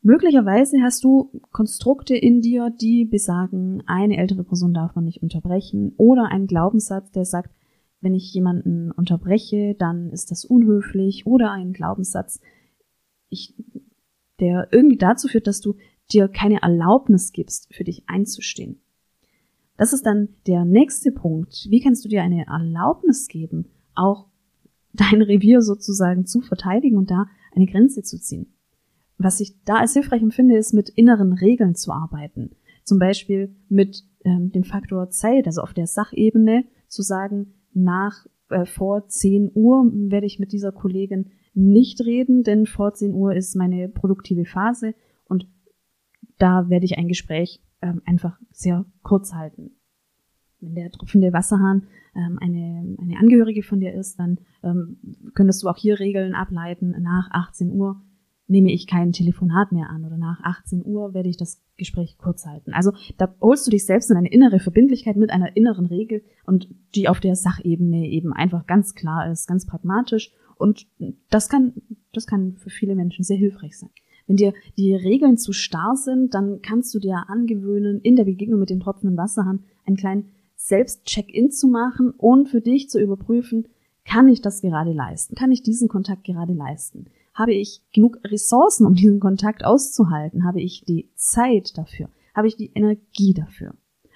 Möglicherweise 0.01 0.77
hast 0.81 1.03
du 1.03 1.29
Konstrukte 1.51 2.15
in 2.15 2.41
dir, 2.41 2.69
die 2.69 3.03
besagen, 3.03 3.83
eine 3.85 4.17
ältere 4.17 4.45
Person 4.45 4.73
darf 4.73 4.95
man 4.95 5.03
nicht 5.03 5.21
unterbrechen 5.21 5.93
oder 5.97 6.29
einen 6.31 6.47
Glaubenssatz, 6.47 7.11
der 7.11 7.25
sagt, 7.25 7.53
wenn 7.99 8.13
ich 8.13 8.33
jemanden 8.33 8.91
unterbreche, 8.91 9.75
dann 9.77 10.09
ist 10.09 10.31
das 10.31 10.45
unhöflich 10.45 11.25
oder 11.25 11.51
einen 11.51 11.73
Glaubenssatz, 11.73 12.39
ich, 13.27 13.53
der 14.39 14.69
irgendwie 14.71 14.97
dazu 14.97 15.27
führt, 15.27 15.47
dass 15.47 15.59
du 15.59 15.75
dir 16.11 16.29
keine 16.29 16.61
Erlaubnis 16.61 17.33
gibst, 17.33 17.73
für 17.73 17.83
dich 17.83 18.03
einzustehen. 18.07 18.79
Das 19.75 19.91
ist 19.91 20.05
dann 20.05 20.29
der 20.47 20.63
nächste 20.63 21.11
Punkt. 21.11 21.67
Wie 21.69 21.81
kannst 21.81 22.05
du 22.05 22.09
dir 22.09 22.23
eine 22.23 22.45
Erlaubnis 22.47 23.27
geben, 23.27 23.65
auch 23.95 24.27
dein 24.93 25.21
Revier 25.21 25.61
sozusagen 25.61 26.25
zu 26.25 26.39
verteidigen 26.39 26.97
und 26.97 27.11
da 27.11 27.27
eine 27.53 27.65
Grenze 27.65 28.01
zu 28.01 28.17
ziehen? 28.17 28.53
Was 29.19 29.41
ich 29.41 29.61
da 29.65 29.75
als 29.75 29.93
hilfreich 29.93 30.21
empfinde, 30.21 30.57
ist 30.57 30.73
mit 30.73 30.89
inneren 30.89 31.33
Regeln 31.33 31.75
zu 31.75 31.91
arbeiten. 31.91 32.51
Zum 32.85 32.99
Beispiel 32.99 33.53
mit 33.67 34.03
ähm, 34.23 34.51
dem 34.51 34.63
Faktor 34.63 35.09
Zeit, 35.09 35.45
also 35.45 35.61
auf 35.61 35.73
der 35.73 35.87
Sachebene 35.87 36.63
zu 36.87 37.01
sagen, 37.01 37.53
nach 37.73 38.25
äh, 38.49 38.65
vor 38.65 39.07
10 39.07 39.51
Uhr 39.53 39.91
werde 40.09 40.25
ich 40.25 40.39
mit 40.39 40.53
dieser 40.53 40.71
Kollegin 40.71 41.31
nicht 41.53 41.99
reden, 42.01 42.43
denn 42.43 42.65
vor 42.65 42.93
10 42.93 43.13
Uhr 43.13 43.35
ist 43.35 43.55
meine 43.55 43.89
produktive 43.89 44.45
Phase 44.45 44.95
und 45.25 45.47
da 46.37 46.69
werde 46.69 46.85
ich 46.85 46.97
ein 46.97 47.09
Gespräch 47.09 47.61
ähm, 47.81 48.01
einfach 48.05 48.39
sehr 48.51 48.85
kurz 49.03 49.33
halten. 49.33 49.71
Wenn 50.61 50.75
der 50.75 50.91
tropfende 50.91 51.33
Wasserhahn 51.33 51.87
ähm, 52.15 52.37
eine, 52.41 52.97
eine 53.01 53.17
Angehörige 53.17 53.63
von 53.63 53.81
dir 53.81 53.93
ist, 53.93 54.17
dann 54.17 54.39
ähm, 54.63 54.97
könntest 55.35 55.61
du 55.61 55.67
auch 55.67 55.77
hier 55.77 55.99
Regeln 55.99 56.33
ableiten. 56.33 56.95
Nach 57.01 57.29
18 57.31 57.71
Uhr 57.71 58.01
nehme 58.49 58.71
ich 58.71 58.87
kein 58.87 59.11
Telefonat 59.11 59.71
mehr 59.71 59.89
an 59.89 60.05
oder 60.05 60.17
nach 60.17 60.41
18 60.43 60.83
Uhr 60.83 61.13
werde 61.13 61.29
ich 61.29 61.37
das 61.37 61.61
Gespräch 61.77 62.17
kurz 62.17 62.45
halten. 62.45 62.73
Also 62.73 62.91
da 63.17 63.33
holst 63.39 63.67
du 63.67 63.71
dich 63.71 63.85
selbst 63.85 64.09
in 64.09 64.17
eine 64.17 64.31
innere 64.31 64.59
Verbindlichkeit 64.59 65.15
mit 65.15 65.29
einer 65.29 65.55
inneren 65.55 65.85
Regel 65.85 66.23
und 66.45 66.67
die 66.95 67.07
auf 67.07 67.19
der 67.19 67.35
Sachebene 67.35 68.07
eben 68.07 68.33
einfach 68.33 68.65
ganz 68.65 68.95
klar 68.95 69.31
ist, 69.31 69.47
ganz 69.47 69.65
pragmatisch 69.65 70.31
und 70.55 70.87
das 71.29 71.47
kann, 71.47 71.73
das 72.11 72.27
kann 72.27 72.57
für 72.57 72.69
viele 72.69 72.95
Menschen 72.95 73.23
sehr 73.23 73.37
hilfreich 73.37 73.77
sein. 73.77 73.91
Wenn 74.27 74.35
dir 74.35 74.53
die 74.77 74.93
Regeln 74.93 75.37
zu 75.37 75.53
starr 75.53 75.95
sind, 75.95 76.33
dann 76.33 76.61
kannst 76.61 76.93
du 76.93 76.99
dir 76.99 77.29
angewöhnen, 77.29 78.01
in 78.01 78.15
der 78.15 78.25
Begegnung 78.25 78.59
mit 78.59 78.69
dem 78.69 78.79
tropfenden 78.79 79.17
Wasserhahn 79.17 79.63
einen 79.85 79.97
kleinen 79.97 80.31
Selbst-Check-in 80.55 81.49
zu 81.51 81.67
machen 81.67 82.11
und 82.11 82.49
für 82.49 82.61
dich 82.61 82.89
zu 82.89 82.99
überprüfen, 82.99 83.67
kann 84.05 84.27
ich 84.27 84.41
das 84.41 84.61
gerade 84.61 84.91
leisten? 84.91 85.35
Kann 85.35 85.51
ich 85.51 85.63
diesen 85.63 85.87
Kontakt 85.87 86.25
gerade 86.25 86.53
leisten? 86.53 87.05
Habe 87.39 87.53
ich 87.53 87.81
genug 87.93 88.19
Ressourcen, 88.25 88.85
um 88.85 88.95
diesen 88.95 89.21
Kontakt 89.21 89.63
auszuhalten? 89.63 90.43
Habe 90.43 90.59
ich 90.59 90.83
die 90.83 91.09
Zeit 91.15 91.77
dafür? 91.77 92.09
Habe 92.35 92.49
ich 92.49 92.57
die 92.57 92.73
Energie 92.75 93.33
dafür? 93.33 93.75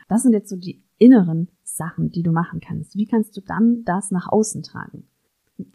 Das 0.10 0.24
sind 0.24 0.34
jetzt 0.34 0.50
so 0.50 0.58
die 0.58 0.84
inneren 0.98 1.48
Sachen, 1.64 2.12
die 2.12 2.22
du 2.22 2.34
machen 2.34 2.60
kannst. 2.60 2.98
Wie 2.98 3.06
kannst 3.06 3.38
du 3.38 3.42
dann 3.42 3.86
das 3.86 4.12
nach 4.12 4.28
außen 4.28 4.62
tragen? 4.62 5.08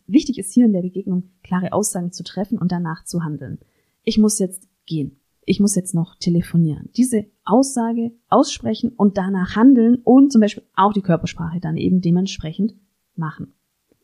Wichtig 0.07 0.39
ist 0.39 0.53
hier 0.53 0.67
in 0.67 0.75
der 0.75 0.83
Begegnung, 0.83 1.31
klare 1.43 1.73
Aussagen 1.73 2.13
zu 2.13 2.23
treffen 2.23 2.59
und 2.59 2.71
danach 2.71 3.05
zu 3.05 3.25
handeln. 3.25 3.59
Ich 4.05 4.19
muss 4.19 4.39
jetzt 4.39 4.69
gehen. 4.85 5.19
Ich 5.47 5.59
muss 5.59 5.75
jetzt 5.75 5.95
noch 5.95 6.17
telefonieren. 6.17 6.91
Diese 6.99 7.25
Aussage 7.47 8.13
aussprechen 8.29 8.93
und 8.95 9.17
danach 9.17 9.57
handeln 9.57 10.03
und 10.05 10.33
zum 10.33 10.43
Beispiel 10.43 10.65
auch 10.77 10.93
die 10.93 11.01
Körpersprache 11.01 11.61
dann 11.61 11.79
eben 11.79 12.03
dementsprechend 12.03 12.75
machen. 13.17 13.55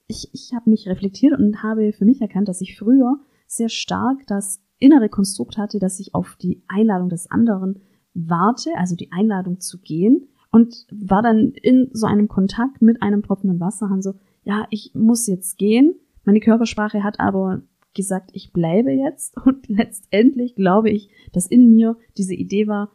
Ich, 0.06 0.30
ich 0.32 0.54
habe 0.54 0.70
mich 0.70 0.88
reflektiert 0.88 1.38
und 1.38 1.62
habe 1.62 1.92
für 1.92 2.06
mich 2.06 2.22
erkannt, 2.22 2.48
dass 2.48 2.62
ich 2.62 2.78
früher 2.78 3.18
sehr 3.46 3.68
stark 3.68 4.26
das 4.26 4.60
innere 4.78 5.08
Konstrukt 5.08 5.56
hatte, 5.56 5.78
dass 5.78 6.00
ich 6.00 6.14
auf 6.14 6.36
die 6.40 6.62
Einladung 6.68 7.08
des 7.08 7.30
anderen 7.30 7.80
warte, 8.14 8.70
also 8.76 8.96
die 8.96 9.12
Einladung 9.12 9.60
zu 9.60 9.78
gehen 9.78 10.28
und 10.50 10.86
war 10.90 11.22
dann 11.22 11.52
in 11.52 11.90
so 11.92 12.06
einem 12.06 12.28
Kontakt 12.28 12.80
mit 12.80 13.02
einem 13.02 13.22
tropfenden 13.22 13.60
Wasserhahn 13.60 14.02
so, 14.02 14.14
ja, 14.44 14.66
ich 14.70 14.92
muss 14.94 15.26
jetzt 15.26 15.58
gehen. 15.58 15.94
Meine 16.24 16.40
Körpersprache 16.40 17.02
hat 17.02 17.18
aber 17.18 17.62
gesagt, 17.94 18.30
ich 18.34 18.52
bleibe 18.52 18.92
jetzt 18.92 19.36
und 19.44 19.68
letztendlich 19.68 20.54
glaube 20.54 20.90
ich, 20.90 21.08
dass 21.32 21.46
in 21.46 21.70
mir 21.70 21.96
diese 22.16 22.34
Idee 22.34 22.68
war, 22.68 22.92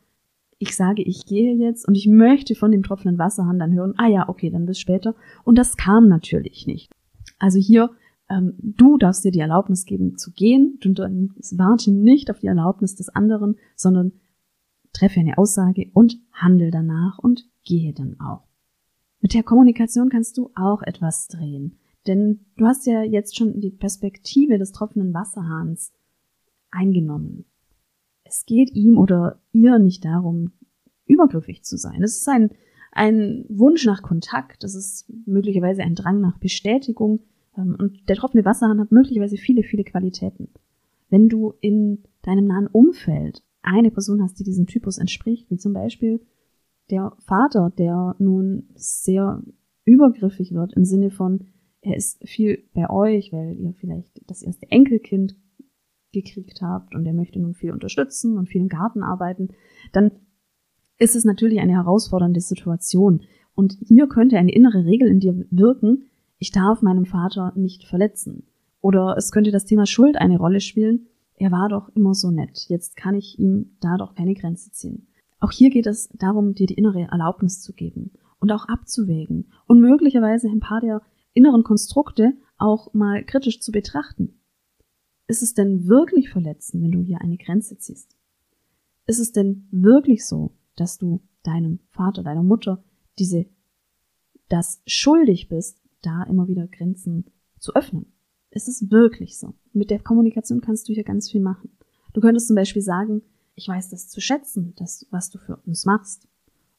ich 0.58 0.76
sage, 0.76 1.02
ich 1.02 1.26
gehe 1.26 1.56
jetzt 1.56 1.88
und 1.88 1.96
ich 1.96 2.08
möchte 2.08 2.54
von 2.54 2.72
dem 2.72 2.84
tropfenden 2.84 3.18
Wasserhahn 3.18 3.60
dann 3.60 3.74
hören, 3.74 3.94
ah 3.98 4.08
ja, 4.08 4.28
okay, 4.28 4.50
dann 4.50 4.66
bis 4.66 4.78
später. 4.78 5.16
Und 5.46 5.58
das 5.58 5.78
kam 5.78 6.10
natürlich 6.10 6.68
nicht. 6.68 6.92
Also 7.40 7.60
hier 7.60 7.92
ähm, 8.30 8.54
du 8.58 8.98
darfst 8.98 9.24
dir 9.26 9.32
die 9.32 9.40
Erlaubnis 9.40 9.86
geben 9.86 10.18
zu 10.18 10.32
gehen. 10.32 10.78
Du 10.82 10.92
warte 10.92 11.92
nicht 11.92 12.30
auf 12.32 12.40
die 12.40 12.48
Erlaubnis 12.48 12.96
des 12.96 13.10
anderen, 13.10 13.56
sondern 13.76 14.14
treffe 14.94 15.20
eine 15.20 15.38
Aussage 15.38 15.90
und 15.94 16.18
handel 16.32 16.72
danach 16.72 17.20
und 17.20 17.46
gehe 17.64 17.94
dann 17.94 18.20
auch. 18.20 18.48
Mit 19.22 19.34
der 19.34 19.44
Kommunikation 19.44 20.10
kannst 20.10 20.38
du 20.38 20.52
auch 20.56 20.82
etwas 20.82 21.28
drehen. 21.28 21.78
Denn 22.08 22.46
du 22.56 22.66
hast 22.66 22.86
ja 22.88 23.04
jetzt 23.04 23.36
schon 23.36 23.60
die 23.60 23.72
Perspektive 23.72 24.58
des 24.58 24.72
tropfenden 24.72 25.14
Wasserhahns 25.14 25.92
eingenommen. 26.72 27.46
Es 28.24 28.46
geht 28.46 28.72
ihm 28.74 28.98
oder 28.98 29.42
ihr 29.52 29.80
nicht 29.80 30.06
darum, 30.06 30.52
übergriffig 31.06 31.64
zu 31.64 31.78
sein. 31.78 32.02
Es 32.04 32.18
ist 32.18 32.30
ein, 32.30 32.52
ein 32.92 33.46
Wunsch 33.50 33.86
nach 33.86 34.02
Kontakt, 34.02 34.64
es 34.64 34.76
ist 34.76 35.12
möglicherweise 35.26 35.82
ein 35.82 35.96
Drang 35.96 36.22
nach 36.22 36.38
Bestätigung, 36.38 37.22
und 37.56 38.08
der 38.08 38.16
tropfende 38.16 38.46
Wasserhahn 38.46 38.80
hat 38.80 38.92
möglicherweise 38.92 39.38
viele, 39.38 39.64
viele 39.64 39.84
Qualitäten. 39.84 40.50
Wenn 41.10 41.30
du 41.30 41.54
in 41.62 42.04
deinem 42.22 42.46
nahen 42.46 42.68
Umfeld 42.68 43.44
eine 43.62 43.92
Person 43.92 44.22
hast, 44.22 44.40
die 44.40 44.44
diesem 44.44 44.68
Typus 44.68 44.98
entspricht, 44.98 45.50
wie 45.50 45.58
zum 45.58 45.74
Beispiel 45.74 46.22
der 46.90 47.14
Vater, 47.20 47.72
der 47.78 48.16
nun 48.20 48.70
sehr 48.76 49.42
übergriffig 49.86 50.54
wird 50.54 50.74
im 50.74 50.86
Sinne 50.86 51.12
von, 51.12 51.46
er 51.82 51.96
ist 51.96 52.28
viel 52.28 52.64
bei 52.74 52.90
euch, 52.90 53.32
weil 53.32 53.58
ihr 53.58 53.74
vielleicht 53.74 54.22
das 54.30 54.44
erste 54.44 54.70
Enkelkind 54.72 55.36
gekriegt 56.12 56.62
habt 56.62 56.96
und 56.96 57.06
er 57.06 57.14
möchte 57.14 57.40
nun 57.40 57.54
viel 57.54 57.72
unterstützen 57.72 58.38
und 58.38 58.50
viel 58.50 58.62
im 58.62 58.70
Garten 58.70 59.04
arbeiten, 59.04 59.50
dann 59.92 60.12
ist 60.98 61.16
es 61.16 61.24
natürlich 61.24 61.60
eine 61.60 61.74
herausfordernde 61.74 62.42
Situation. 62.42 63.22
Und 63.56 63.78
hier 63.88 64.08
könnte 64.08 64.38
eine 64.38 64.52
innere 64.52 64.86
Regel 64.86 65.08
in 65.08 65.20
dir 65.20 65.46
wirken, 65.50 66.09
ich 66.40 66.52
darf 66.52 66.82
meinem 66.82 67.06
Vater 67.06 67.54
nicht 67.56 67.84
verletzen. 67.84 68.48
Oder 68.82 69.16
es 69.18 69.32
könnte 69.32 69.52
das 69.52 69.66
Thema 69.66 69.86
Schuld 69.86 70.18
eine 70.18 70.38
Rolle 70.38 70.62
spielen. 70.62 71.08
Er 71.36 71.52
war 71.52 71.68
doch 71.70 71.90
immer 71.96 72.14
so 72.14 72.32
nett. 72.32 72.66
Jetzt 72.70 72.96
kann 72.96 73.14
ich 73.14 73.38
ihm 73.38 73.76
da 73.82 73.98
doch 73.98 74.16
keine 74.16 74.34
Grenze 74.34 74.72
ziehen. 74.72 75.08
Auch 75.42 75.52
hier 75.52 75.70
geht 75.70 75.86
es 75.86 76.10
darum, 76.14 76.56
dir 76.56 76.68
die 76.68 76.76
innere 76.76 77.08
Erlaubnis 77.12 77.62
zu 77.62 77.74
geben 77.74 78.12
und 78.40 78.52
auch 78.52 78.68
abzuwägen 78.68 79.52
und 79.68 79.82
möglicherweise 79.82 80.50
ein 80.50 80.60
paar 80.60 80.82
der 80.82 81.02
inneren 81.34 81.64
Konstrukte 81.64 82.34
auch 82.58 82.94
mal 82.94 83.24
kritisch 83.24 83.60
zu 83.62 83.72
betrachten. 83.72 84.40
Ist 85.28 85.44
es 85.44 85.54
denn 85.54 85.88
wirklich 85.88 86.30
verletzend, 86.30 86.84
wenn 86.84 86.92
du 86.92 87.02
hier 87.02 87.22
eine 87.22 87.38
Grenze 87.38 87.78
ziehst? 87.78 88.16
Ist 89.06 89.20
es 89.20 89.32
denn 89.32 89.68
wirklich 89.72 90.26
so, 90.26 90.52
dass 90.76 90.98
du 90.98 91.22
deinem 91.44 91.80
Vater, 91.92 92.24
deiner 92.24 92.44
Mutter 92.44 92.84
diese 93.18 93.46
das 94.50 94.82
schuldig 94.86 95.48
bist, 95.48 95.79
da 96.02 96.24
immer 96.24 96.48
wieder 96.48 96.68
Grenzen 96.68 97.26
zu 97.60 97.74
öffnen. 97.76 98.14
Es 98.52 98.68
ist 98.68 98.92
wirklich 98.92 99.38
so. 99.38 99.54
Mit 99.74 99.92
der 99.92 100.00
Kommunikation 100.00 100.62
kannst 100.62 100.90
du 100.90 100.94
hier 100.94 101.04
ganz 101.04 101.30
viel 101.30 101.42
machen. 101.42 101.70
Du 102.14 102.22
könntest 102.22 102.48
zum 102.48 102.56
Beispiel 102.56 102.82
sagen, 102.82 103.22
ich 103.56 103.68
weiß 103.68 103.90
das 103.90 104.10
zu 104.10 104.22
schätzen, 104.22 104.74
das, 104.78 105.06
was 105.12 105.30
du 105.30 105.38
für 105.38 105.58
uns 105.58 105.86
machst. 105.86 106.28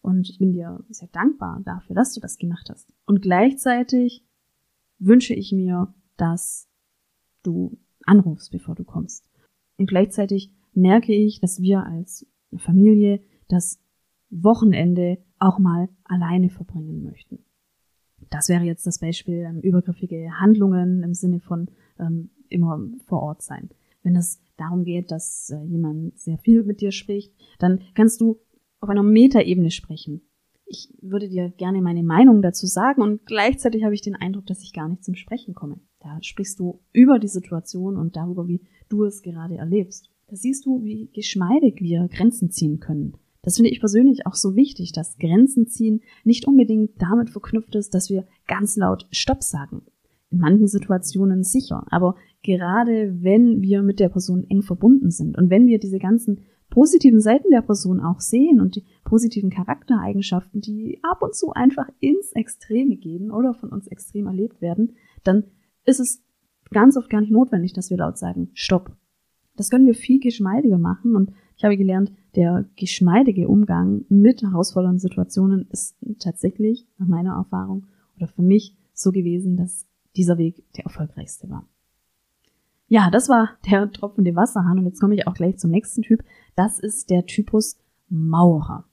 Und 0.02 0.28
ich 0.28 0.38
bin 0.38 0.52
dir 0.52 0.82
sehr 0.88 1.08
dankbar 1.08 1.60
dafür, 1.64 1.94
dass 1.94 2.14
du 2.14 2.20
das 2.20 2.38
gemacht 2.38 2.68
hast. 2.70 2.88
Und 3.04 3.20
gleichzeitig 3.20 4.24
wünsche 4.98 5.34
ich 5.34 5.52
mir, 5.52 5.94
dass 6.16 6.68
du 7.42 7.78
anrufst, 8.04 8.50
bevor 8.50 8.74
du 8.74 8.84
kommst. 8.84 9.28
Und 9.76 9.86
gleichzeitig 9.86 10.52
merke 10.72 11.12
ich, 11.12 11.40
dass 11.40 11.60
wir 11.60 11.84
als 11.84 12.26
Familie 12.56 13.20
das 13.48 13.78
Wochenende 14.30 15.18
auch 15.38 15.58
mal 15.58 15.88
alleine 16.04 16.50
verbringen 16.50 17.02
möchten. 17.02 17.44
Das 18.30 18.48
wäre 18.48 18.64
jetzt 18.64 18.86
das 18.86 18.98
Beispiel 18.98 19.44
ähm, 19.48 19.60
übergriffige 19.60 20.30
Handlungen 20.40 21.02
im 21.02 21.14
Sinne 21.14 21.40
von 21.40 21.68
ähm, 21.98 22.30
immer 22.48 22.80
vor 23.06 23.22
Ort 23.22 23.42
sein. 23.42 23.70
Wenn 24.02 24.16
es 24.16 24.40
darum 24.56 24.84
geht, 24.84 25.10
dass 25.10 25.50
äh, 25.50 25.62
jemand 25.64 26.18
sehr 26.18 26.38
viel 26.38 26.62
mit 26.62 26.80
dir 26.80 26.92
spricht, 26.92 27.32
dann 27.58 27.80
kannst 27.94 28.20
du 28.20 28.38
auf 28.80 28.88
einer 28.88 29.02
Metaebene 29.02 29.70
sprechen. 29.70 30.22
Ich 30.64 30.88
würde 31.02 31.28
dir 31.28 31.50
gerne 31.50 31.82
meine 31.82 32.04
Meinung 32.04 32.42
dazu 32.42 32.66
sagen 32.66 33.02
und 33.02 33.26
gleichzeitig 33.26 33.82
habe 33.82 33.94
ich 33.94 34.02
den 34.02 34.14
Eindruck, 34.14 34.46
dass 34.46 34.62
ich 34.62 34.72
gar 34.72 34.88
nicht 34.88 35.04
zum 35.04 35.16
Sprechen 35.16 35.54
komme. 35.54 35.80
Da 35.98 36.18
sprichst 36.22 36.60
du 36.60 36.80
über 36.92 37.18
die 37.18 37.28
Situation 37.28 37.96
und 37.96 38.14
darüber, 38.14 38.46
wie 38.46 38.62
du 38.88 39.04
es 39.04 39.22
gerade 39.22 39.56
erlebst. 39.56 40.10
Da 40.28 40.36
siehst 40.36 40.64
du, 40.64 40.84
wie 40.84 41.10
geschmeidig 41.12 41.80
wir 41.80 42.06
Grenzen 42.06 42.52
ziehen 42.52 42.78
können. 42.78 43.14
Das 43.42 43.56
finde 43.56 43.70
ich 43.70 43.80
persönlich 43.80 44.26
auch 44.26 44.34
so 44.34 44.54
wichtig, 44.54 44.92
dass 44.92 45.16
Grenzen 45.18 45.66
ziehen 45.66 46.02
nicht 46.24 46.46
unbedingt 46.46 47.00
damit 47.00 47.30
verknüpft 47.30 47.74
ist, 47.74 47.94
dass 47.94 48.10
wir 48.10 48.26
ganz 48.46 48.76
laut 48.76 49.06
Stopp 49.10 49.42
sagen. 49.42 49.82
In 50.30 50.38
manchen 50.38 50.68
Situationen 50.68 51.42
sicher, 51.42 51.86
aber 51.90 52.14
gerade 52.42 53.16
wenn 53.22 53.62
wir 53.62 53.82
mit 53.82 53.98
der 53.98 54.10
Person 54.10 54.44
eng 54.48 54.62
verbunden 54.62 55.10
sind 55.10 55.36
und 55.36 55.50
wenn 55.50 55.66
wir 55.66 55.78
diese 55.78 55.98
ganzen 55.98 56.42
positiven 56.70 57.20
Seiten 57.20 57.50
der 57.50 57.62
Person 57.62 58.00
auch 58.00 58.20
sehen 58.20 58.60
und 58.60 58.76
die 58.76 58.84
positiven 59.04 59.50
Charaktereigenschaften, 59.50 60.60
die 60.60 61.00
ab 61.02 61.20
und 61.22 61.34
zu 61.34 61.52
einfach 61.52 61.88
ins 61.98 62.32
Extreme 62.32 62.96
gehen 62.96 63.30
oder 63.30 63.54
von 63.54 63.70
uns 63.70 63.88
extrem 63.88 64.26
erlebt 64.26 64.62
werden, 64.62 64.94
dann 65.24 65.44
ist 65.84 65.98
es 65.98 66.22
ganz 66.70 66.96
oft 66.96 67.10
gar 67.10 67.20
nicht 67.20 67.32
notwendig, 67.32 67.72
dass 67.72 67.90
wir 67.90 67.96
laut 67.96 68.16
sagen, 68.16 68.50
Stopp. 68.54 68.96
Das 69.56 69.68
können 69.68 69.86
wir 69.86 69.94
viel 69.94 70.20
geschmeidiger 70.20 70.78
machen 70.78 71.16
und 71.16 71.32
ich 71.60 71.64
habe 71.64 71.76
gelernt, 71.76 72.10
der 72.36 72.64
geschmeidige 72.76 73.46
Umgang 73.46 74.06
mit 74.08 74.40
herausfordernden 74.40 74.98
Situationen 74.98 75.68
ist 75.68 75.94
tatsächlich 76.18 76.86
nach 76.96 77.06
meiner 77.06 77.34
Erfahrung 77.34 77.86
oder 78.16 78.28
für 78.28 78.40
mich 78.40 78.78
so 78.94 79.12
gewesen, 79.12 79.58
dass 79.58 79.86
dieser 80.16 80.38
Weg 80.38 80.64
der 80.78 80.84
erfolgreichste 80.84 81.50
war. 81.50 81.68
Ja, 82.88 83.10
das 83.10 83.28
war 83.28 83.58
der 83.70 83.92
tropfende 83.92 84.34
Wasserhahn 84.34 84.78
und 84.78 84.86
jetzt 84.86 85.00
komme 85.00 85.14
ich 85.14 85.26
auch 85.26 85.34
gleich 85.34 85.58
zum 85.58 85.70
nächsten 85.70 86.00
Typ. 86.00 86.24
Das 86.56 86.78
ist 86.78 87.10
der 87.10 87.26
Typus 87.26 87.78
Maurer. 88.08 88.86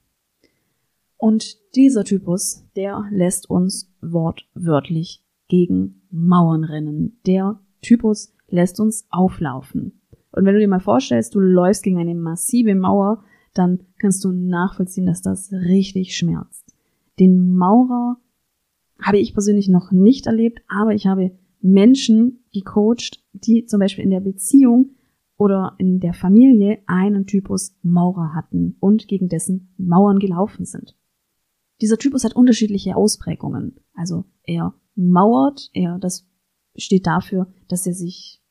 Und 1.15 1.55
dieser 1.73 2.03
Typus, 2.03 2.65
der 2.75 3.05
lässt 3.11 3.49
uns 3.49 3.89
wortwörtlich 4.01 5.23
gegen 5.47 6.01
Mauern 6.11 6.65
rennen. 6.65 7.21
Der 7.25 7.61
Typus 7.81 8.33
lässt 8.49 8.81
uns 8.81 9.07
auflaufen. 9.09 10.01
Und 10.37 10.45
wenn 10.45 10.53
du 10.53 10.59
dir 10.59 10.67
mal 10.67 10.79
vorstellst, 10.79 11.33
du 11.33 11.39
läufst 11.39 11.83
gegen 11.83 11.97
eine 11.97 12.15
massive 12.15 12.75
Mauer, 12.75 13.23
dann 13.53 13.79
kannst 13.97 14.23
du 14.23 14.31
nachvollziehen, 14.31 15.07
dass 15.07 15.21
das 15.21 15.51
richtig 15.51 16.15
schmerzt. 16.15 16.75
Den 17.19 17.55
Maurer 17.55 18.17
habe 19.01 19.17
ich 19.17 19.33
persönlich 19.33 19.67
noch 19.67 19.91
nicht 19.91 20.27
erlebt, 20.27 20.61
aber 20.67 20.93
ich 20.93 21.07
habe 21.07 21.31
Menschen 21.59 22.43
gecoacht, 22.53 23.23
die 23.33 23.65
zum 23.65 23.79
Beispiel 23.79 24.03
in 24.03 24.11
der 24.11 24.19
Beziehung 24.19 24.91
oder 25.37 25.75
in 25.79 25.99
der 25.99 26.13
Familie 26.13 26.79
einen 26.85 27.25
Typus 27.25 27.75
Maurer 27.81 28.33
hatten 28.35 28.75
und 28.79 29.07
gegen 29.07 29.29
dessen 29.29 29.73
Mauern 29.77 30.19
gelaufen 30.19 30.65
sind. 30.65 30.95
Dieser 31.81 31.97
Typus 31.97 32.23
hat 32.23 32.35
unterschiedliche 32.35 32.95
Ausprägungen. 32.95 33.79
Also 33.93 34.25
er 34.43 34.75
mauert, 34.95 35.69
er, 35.73 35.97
das 35.99 36.27
steht 36.75 37.07
dafür, 37.07 37.47
dass 37.67 37.85
er 37.85 37.93
sich 37.93 38.41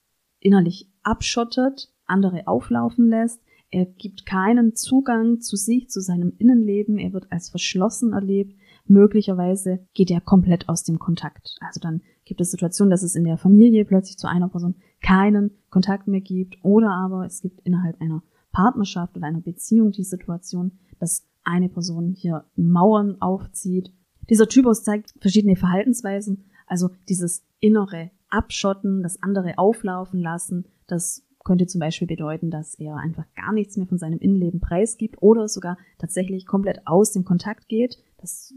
innerlich 0.40 0.88
abschottet, 1.06 1.88
andere 2.06 2.46
auflaufen 2.46 3.08
lässt. 3.08 3.40
Er 3.70 3.86
gibt 3.86 4.26
keinen 4.26 4.74
Zugang 4.74 5.40
zu 5.40 5.56
sich, 5.56 5.88
zu 5.88 6.00
seinem 6.00 6.32
Innenleben. 6.38 6.98
Er 6.98 7.12
wird 7.12 7.30
als 7.30 7.50
verschlossen 7.50 8.12
erlebt. 8.12 8.56
Möglicherweise 8.86 9.80
geht 9.94 10.10
er 10.10 10.20
komplett 10.20 10.68
aus 10.68 10.84
dem 10.84 10.98
Kontakt. 10.98 11.56
Also 11.60 11.80
dann 11.80 12.02
gibt 12.24 12.40
es 12.40 12.50
Situationen, 12.50 12.90
dass 12.90 13.02
es 13.02 13.16
in 13.16 13.24
der 13.24 13.38
Familie 13.38 13.84
plötzlich 13.84 14.18
zu 14.18 14.28
einer 14.28 14.48
Person 14.48 14.76
keinen 15.02 15.50
Kontakt 15.70 16.06
mehr 16.06 16.20
gibt. 16.20 16.56
Oder 16.62 16.90
aber 16.90 17.26
es 17.26 17.40
gibt 17.40 17.60
innerhalb 17.62 18.00
einer 18.00 18.22
Partnerschaft 18.52 19.16
oder 19.16 19.26
einer 19.26 19.40
Beziehung 19.40 19.92
die 19.92 20.04
Situation, 20.04 20.78
dass 20.98 21.26
eine 21.44 21.68
Person 21.68 22.14
hier 22.16 22.44
Mauern 22.56 23.20
aufzieht. 23.20 23.92
Dieser 24.30 24.48
Typus 24.48 24.82
zeigt 24.82 25.14
verschiedene 25.20 25.56
Verhaltensweisen, 25.56 26.44
also 26.66 26.90
dieses 27.08 27.44
innere 27.60 28.10
Abschotten, 28.28 29.02
das 29.02 29.22
andere 29.22 29.58
auflaufen 29.58 30.20
lassen, 30.20 30.66
das 30.86 31.26
könnte 31.44 31.66
zum 31.66 31.78
Beispiel 31.78 32.08
bedeuten, 32.08 32.50
dass 32.50 32.74
er 32.74 32.96
einfach 32.96 33.24
gar 33.36 33.52
nichts 33.52 33.76
mehr 33.76 33.86
von 33.86 33.98
seinem 33.98 34.18
Innenleben 34.18 34.60
preisgibt 34.60 35.22
oder 35.22 35.48
sogar 35.48 35.78
tatsächlich 35.98 36.44
komplett 36.44 36.86
aus 36.86 37.12
dem 37.12 37.24
Kontakt 37.24 37.68
geht. 37.68 37.98
Das 38.18 38.52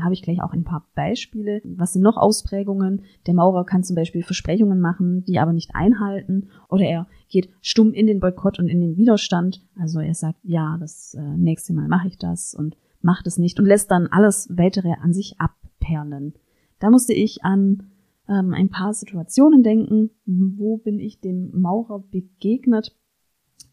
habe 0.00 0.14
ich 0.14 0.22
gleich 0.22 0.42
auch 0.42 0.52
ein 0.52 0.64
paar 0.64 0.86
Beispiele. 0.94 1.60
Was 1.64 1.92
sind 1.92 2.02
noch 2.02 2.16
Ausprägungen? 2.16 3.02
Der 3.26 3.34
Maurer 3.34 3.64
kann 3.64 3.84
zum 3.84 3.96
Beispiel 3.96 4.22
Versprechungen 4.22 4.80
machen, 4.80 5.24
die 5.24 5.38
aber 5.38 5.52
nicht 5.52 5.74
einhalten. 5.74 6.48
Oder 6.68 6.84
er 6.84 7.06
geht 7.28 7.50
stumm 7.62 7.92
in 7.92 8.06
den 8.06 8.20
Boykott 8.20 8.58
und 8.58 8.68
in 8.68 8.80
den 8.80 8.96
Widerstand. 8.96 9.64
Also 9.78 10.00
er 10.00 10.14
sagt, 10.14 10.38
ja, 10.42 10.76
das 10.78 11.14
äh, 11.14 11.36
nächste 11.36 11.72
Mal 11.72 11.88
mache 11.88 12.08
ich 12.08 12.18
das 12.18 12.54
und 12.54 12.76
macht 13.00 13.26
es 13.26 13.38
nicht 13.38 13.58
und 13.58 13.66
lässt 13.66 13.90
dann 13.90 14.08
alles 14.08 14.48
weitere 14.50 14.94
an 15.00 15.12
sich 15.12 15.36
abperlen. 15.38 16.34
Da 16.80 16.90
musste 16.90 17.14
ich 17.14 17.44
an 17.44 17.90
ähm, 18.28 18.52
ein 18.52 18.68
paar 18.68 18.94
Situationen 18.94 19.62
denken. 19.62 20.10
Wo 20.24 20.78
bin 20.78 20.98
ich 20.98 21.20
dem 21.20 21.50
Maurer 21.60 22.00
begegnet? 22.10 22.96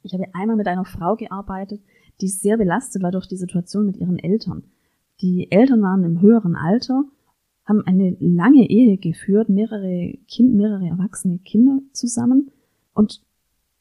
Ich 0.03 0.13
habe 0.13 0.25
einmal 0.33 0.57
mit 0.57 0.67
einer 0.67 0.85
Frau 0.85 1.15
gearbeitet, 1.15 1.81
die 2.21 2.27
sehr 2.27 2.57
belastet 2.57 3.01
war 3.03 3.11
durch 3.11 3.27
die 3.27 3.37
Situation 3.37 3.85
mit 3.85 3.97
ihren 3.97 4.19
Eltern. 4.19 4.63
Die 5.21 5.51
Eltern 5.51 5.81
waren 5.81 6.03
im 6.03 6.21
höheren 6.21 6.55
Alter, 6.55 7.03
haben 7.65 7.81
eine 7.85 8.15
lange 8.19 8.69
Ehe 8.69 8.97
geführt, 8.97 9.49
mehrere 9.49 10.17
Kind, 10.27 10.53
mehrere 10.53 10.87
erwachsene 10.87 11.39
Kinder 11.39 11.79
zusammen. 11.93 12.51
Und 12.93 13.21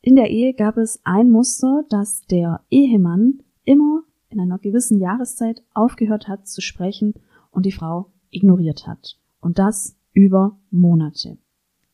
in 0.01 0.17
der 0.17 0.31
Ehe 0.31 0.55
gab 0.55 0.77
es 0.77 1.01
ein 1.05 1.31
Muster, 1.31 1.85
dass 1.89 2.27
der 2.27 2.61
Ehemann 2.71 3.43
immer 3.65 4.03
in 4.29 4.41
einer 4.41 4.59
gewissen 4.59 4.99
Jahreszeit 4.99 5.63
aufgehört 5.75 6.29
hat 6.29 6.47
zu 6.47 6.61
sprechen 6.61 7.15
und 7.51 7.67
die 7.67 7.73
Frau 7.73 8.11
ignoriert 8.31 8.87
hat. 8.87 9.19
Und 9.41 9.59
das 9.59 9.97
über 10.12 10.59
Monate. 10.70 11.38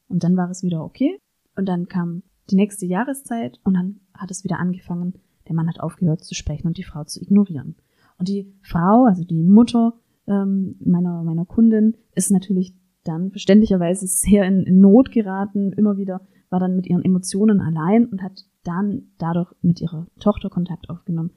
Und 0.09 0.25
dann 0.25 0.37
war 0.37 0.51
es 0.51 0.63
wieder 0.63 0.85
okay. 0.85 1.19
Und 1.57 1.67
dann 1.67 1.89
kam 1.89 2.23
die 2.51 2.57
nächste 2.57 2.87
Jahreszeit 2.87 3.61
und 3.65 3.75
dann 3.75 4.01
hat 4.15 4.31
es 4.31 4.45
wieder 4.45 4.59
angefangen. 4.59 5.15
Der 5.49 5.55
Mann 5.55 5.69
hat 5.69 5.81
aufgehört 5.81 6.25
zu 6.25 6.35
sprechen 6.35 6.67
und 6.67 6.79
die 6.79 6.85
Frau 6.85 7.05
zu 7.05 7.21
ignorieren. 7.21 7.77
Und 8.19 8.29
die 8.29 8.53
Frau, 8.63 9.05
also 9.05 9.25
die 9.25 9.43
Mutter 9.43 9.95
ähm, 10.27 10.77
meiner, 10.81 11.23
meiner 11.23 11.45
Kundin, 11.45 11.97
ist 12.15 12.31
natürlich 12.31 12.75
dann 13.05 13.31
verständlicherweise 13.31 14.07
sehr 14.07 14.45
in, 14.45 14.63
in 14.65 14.81
Not 14.81 15.11
geraten, 15.11 15.73
immer 15.73 15.97
wieder 15.97 16.21
war 16.51 16.61
dann 16.61 16.77
mit 16.77 16.87
ihren 16.87 17.05
Emotionen 17.05 17.61
allein 17.61 18.07
und 18.07 18.23
hat 18.23 18.47
dann 18.65 19.11
dadurch 19.19 19.53
mit 19.63 19.81
ihrer 19.81 20.07
Tochter 20.19 20.51
Kontakt 20.51 20.89
aufgenommen. 20.91 21.33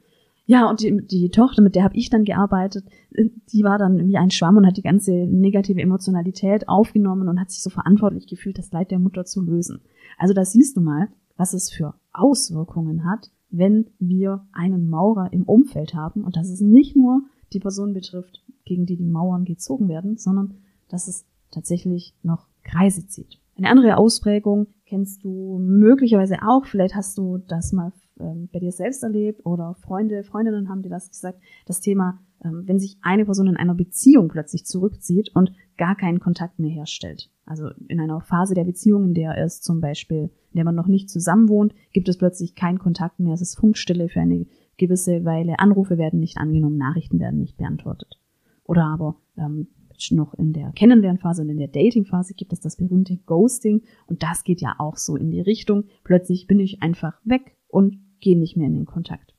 Ja, 0.46 0.68
und 0.68 0.80
die, 0.80 1.06
die 1.06 1.30
Tochter, 1.30 1.62
mit 1.62 1.76
der 1.76 1.84
habe 1.84 1.96
ich 1.96 2.10
dann 2.10 2.24
gearbeitet, 2.24 2.84
äh, 3.12 3.28
die 3.52 3.62
war 3.62 3.78
dann 3.78 4.06
wie 4.06 4.16
ein 4.16 4.30
Schwamm 4.30 4.56
und 4.56 4.66
hat 4.66 4.76
die 4.76 4.82
ganze 4.82 5.12
negative 5.12 5.80
Emotionalität 5.80 6.68
aufgenommen 6.68 7.28
und 7.28 7.40
hat 7.40 7.50
sich 7.50 7.62
so 7.62 7.70
verantwortlich 7.70 8.26
gefühlt, 8.26 8.58
das 8.58 8.72
Leid 8.72 8.90
der 8.90 8.98
Mutter 8.98 9.24
zu 9.24 9.40
lösen. 9.40 9.80
Also 10.18 10.34
da 10.34 10.44
siehst 10.44 10.76
du 10.76 10.80
mal, 10.80 11.08
was 11.36 11.54
es 11.54 11.70
für 11.70 11.94
Auswirkungen 12.12 13.04
hat, 13.04 13.30
wenn 13.50 13.86
wir 13.98 14.46
einen 14.52 14.88
Maurer 14.88 15.32
im 15.32 15.44
Umfeld 15.44 15.94
haben 15.94 16.24
und 16.24 16.36
dass 16.36 16.48
es 16.48 16.60
nicht 16.60 16.96
nur 16.96 17.22
die 17.52 17.60
Person 17.60 17.92
betrifft, 17.92 18.42
gegen 18.64 18.86
die 18.86 18.96
die 18.96 19.04
Mauern 19.04 19.44
gezogen 19.44 19.88
werden, 19.88 20.16
sondern 20.16 20.54
dass 20.88 21.08
es 21.08 21.26
tatsächlich 21.50 22.14
noch 22.22 22.46
Kreise 22.62 23.06
zieht. 23.06 23.38
Eine 23.56 23.68
andere 23.68 23.98
Ausprägung 23.98 24.68
kennst 24.86 25.24
du 25.24 25.58
möglicherweise 25.58 26.38
auch, 26.46 26.64
vielleicht 26.64 26.94
hast 26.94 27.18
du 27.18 27.38
das 27.38 27.72
mal 27.72 27.92
ähm, 28.22 28.48
bei 28.52 28.60
dir 28.60 28.72
selbst 28.72 29.02
erlebt 29.02 29.44
oder 29.44 29.74
Freunde, 29.74 30.22
Freundinnen 30.22 30.68
haben 30.68 30.82
dir 30.82 30.88
das 30.88 31.10
gesagt, 31.10 31.38
das 31.66 31.80
Thema, 31.80 32.20
ähm, 32.44 32.62
wenn 32.66 32.78
sich 32.78 32.96
eine 33.02 33.24
Person 33.24 33.48
in 33.48 33.56
einer 33.56 33.74
Beziehung 33.74 34.28
plötzlich 34.28 34.64
zurückzieht 34.64 35.30
und 35.34 35.52
gar 35.76 35.96
keinen 35.96 36.20
Kontakt 36.20 36.58
mehr 36.58 36.70
herstellt. 36.70 37.30
Also 37.44 37.68
in 37.88 38.00
einer 38.00 38.20
Phase 38.20 38.54
der 38.54 38.64
Beziehung, 38.64 39.06
in 39.06 39.14
der 39.14 39.36
es 39.36 39.60
zum 39.60 39.80
Beispiel, 39.80 40.30
in 40.50 40.56
der 40.56 40.64
man 40.64 40.74
noch 40.74 40.86
nicht 40.86 41.10
zusammen 41.10 41.48
wohnt, 41.48 41.74
gibt 41.92 42.08
es 42.08 42.18
plötzlich 42.18 42.54
keinen 42.54 42.78
Kontakt 42.78 43.20
mehr, 43.20 43.34
es 43.34 43.42
ist 43.42 43.58
Funkstille 43.58 44.08
für 44.08 44.20
eine 44.20 44.46
gewisse 44.76 45.24
Weile, 45.24 45.58
Anrufe 45.58 45.98
werden 45.98 46.20
nicht 46.20 46.38
angenommen, 46.38 46.76
Nachrichten 46.76 47.20
werden 47.20 47.40
nicht 47.40 47.56
beantwortet. 47.56 48.18
Oder 48.64 48.84
aber 48.84 49.16
ähm, 49.36 49.68
noch 50.10 50.34
in 50.34 50.52
der 50.52 50.72
Kennenlernphase 50.72 51.42
und 51.42 51.48
in 51.50 51.58
der 51.58 51.68
Datingphase 51.68 52.34
gibt 52.34 52.52
es 52.52 52.60
das 52.60 52.76
berühmte 52.76 53.16
Ghosting 53.18 53.82
und 54.06 54.22
das 54.22 54.42
geht 54.42 54.60
ja 54.60 54.74
auch 54.78 54.96
so 54.96 55.16
in 55.16 55.30
die 55.30 55.40
Richtung. 55.40 55.84
Plötzlich 56.02 56.48
bin 56.48 56.58
ich 56.58 56.82
einfach 56.82 57.20
weg 57.24 57.56
und 57.68 58.00
gehen 58.22 58.40
nicht 58.40 58.56
mehr 58.56 58.66
in 58.66 58.74
den 58.74 58.86
Kontakt. 58.86 59.34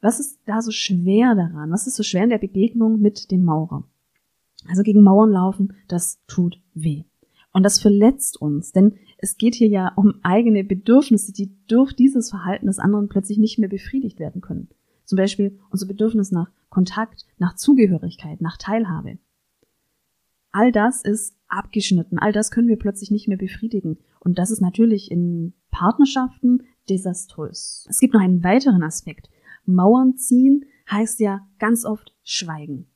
Was 0.00 0.20
ist 0.20 0.40
da 0.46 0.62
so 0.62 0.70
schwer 0.70 1.34
daran? 1.34 1.70
Was 1.70 1.86
ist 1.86 1.96
so 1.96 2.02
schwer 2.02 2.24
in 2.24 2.30
der 2.30 2.38
Begegnung 2.38 3.00
mit 3.00 3.30
dem 3.30 3.42
Maurer? 3.44 3.84
Also 4.68 4.82
gegen 4.82 5.02
Mauern 5.02 5.30
laufen, 5.30 5.74
das 5.88 6.20
tut 6.26 6.60
weh. 6.74 7.04
Und 7.52 7.64
das 7.64 7.80
verletzt 7.80 8.40
uns, 8.40 8.72
denn 8.72 8.94
es 9.18 9.36
geht 9.36 9.54
hier 9.54 9.68
ja 9.68 9.92
um 9.94 10.14
eigene 10.22 10.64
Bedürfnisse, 10.64 11.32
die 11.32 11.52
durch 11.66 11.92
dieses 11.92 12.30
Verhalten 12.30 12.66
des 12.66 12.78
anderen 12.78 13.08
plötzlich 13.08 13.38
nicht 13.38 13.58
mehr 13.58 13.68
befriedigt 13.68 14.18
werden 14.18 14.40
können. 14.40 14.68
Zum 15.04 15.16
Beispiel 15.16 15.58
unser 15.70 15.86
Bedürfnis 15.86 16.32
nach 16.32 16.50
Kontakt, 16.70 17.26
nach 17.38 17.54
Zugehörigkeit, 17.54 18.40
nach 18.40 18.56
Teilhabe. 18.56 19.18
All 20.50 20.72
das 20.72 21.02
ist 21.02 21.36
abgeschnitten, 21.48 22.18
all 22.18 22.32
das 22.32 22.50
können 22.50 22.68
wir 22.68 22.78
plötzlich 22.78 23.10
nicht 23.10 23.28
mehr 23.28 23.36
befriedigen. 23.36 23.98
Und 24.20 24.38
das 24.38 24.50
ist 24.50 24.60
natürlich 24.60 25.10
in 25.10 25.52
Partnerschaften 25.70 26.62
desaströs. 26.88 27.86
Es 27.88 27.98
gibt 27.98 28.14
noch 28.14 28.20
einen 28.20 28.42
weiteren 28.42 28.82
Aspekt. 28.82 29.28
Mauern 29.64 30.16
ziehen 30.16 30.64
heißt 30.90 31.20
ja 31.20 31.46
ganz 31.58 31.84
oft 31.84 32.14
Schweigen. 32.22 32.86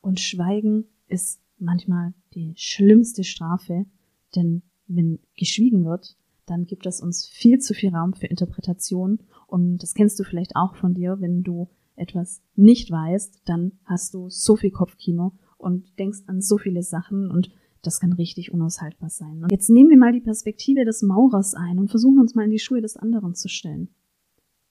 Und 0.00 0.20
Schweigen 0.20 0.84
ist 1.08 1.40
manchmal 1.58 2.14
die 2.34 2.52
schlimmste 2.56 3.24
Strafe, 3.24 3.86
denn 4.34 4.62
wenn 4.86 5.18
geschwiegen 5.36 5.84
wird, 5.84 6.16
dann 6.46 6.66
gibt 6.66 6.86
es 6.86 7.00
uns 7.00 7.26
viel 7.26 7.58
zu 7.58 7.72
viel 7.72 7.94
Raum 7.94 8.12
für 8.12 8.26
Interpretation 8.26 9.20
und 9.46 9.78
das 9.78 9.94
kennst 9.94 10.18
du 10.18 10.24
vielleicht 10.24 10.56
auch 10.56 10.74
von 10.74 10.94
dir, 10.94 11.20
wenn 11.20 11.42
du 11.42 11.68
etwas 11.96 12.42
nicht 12.54 12.90
weißt, 12.90 13.42
dann 13.46 13.72
hast 13.84 14.14
du 14.14 14.28
so 14.28 14.56
viel 14.56 14.70
Kopfkino 14.70 15.32
und 15.56 15.98
denkst 15.98 16.20
an 16.26 16.42
so 16.42 16.58
viele 16.58 16.82
Sachen 16.82 17.30
und 17.30 17.50
das 17.86 18.00
kann 18.00 18.12
richtig 18.12 18.52
unaushaltbar 18.52 19.10
sein. 19.10 19.42
Und 19.42 19.52
jetzt 19.52 19.70
nehmen 19.70 19.90
wir 19.90 19.96
mal 19.96 20.12
die 20.12 20.20
Perspektive 20.20 20.84
des 20.84 21.02
Maurers 21.02 21.54
ein 21.54 21.78
und 21.78 21.88
versuchen 21.88 22.18
uns 22.18 22.34
mal 22.34 22.44
in 22.44 22.50
die 22.50 22.58
Schuhe 22.58 22.80
des 22.80 22.96
anderen 22.96 23.34
zu 23.34 23.48
stellen. 23.48 23.88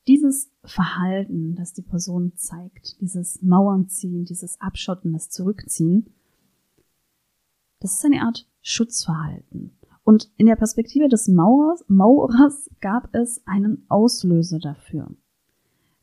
Dieses 0.07 0.51
Verhalten, 0.65 1.55
das 1.55 1.73
die 1.73 1.81
Person 1.81 2.33
zeigt, 2.35 2.99
dieses 2.99 3.41
Mauernziehen, 3.41 4.25
dieses 4.25 4.59
Abschotten, 4.59 5.13
das 5.13 5.29
Zurückziehen, 5.29 6.09
das 7.79 7.95
ist 7.95 8.05
eine 8.05 8.21
Art 8.21 8.47
Schutzverhalten. 8.61 9.77
Und 10.03 10.31
in 10.37 10.47
der 10.47 10.55
Perspektive 10.55 11.07
des 11.07 11.27
Maurers, 11.27 11.85
Maurers 11.87 12.69
gab 12.81 13.13
es 13.13 13.41
einen 13.45 13.85
Auslöser 13.87 14.59
dafür. 14.59 15.09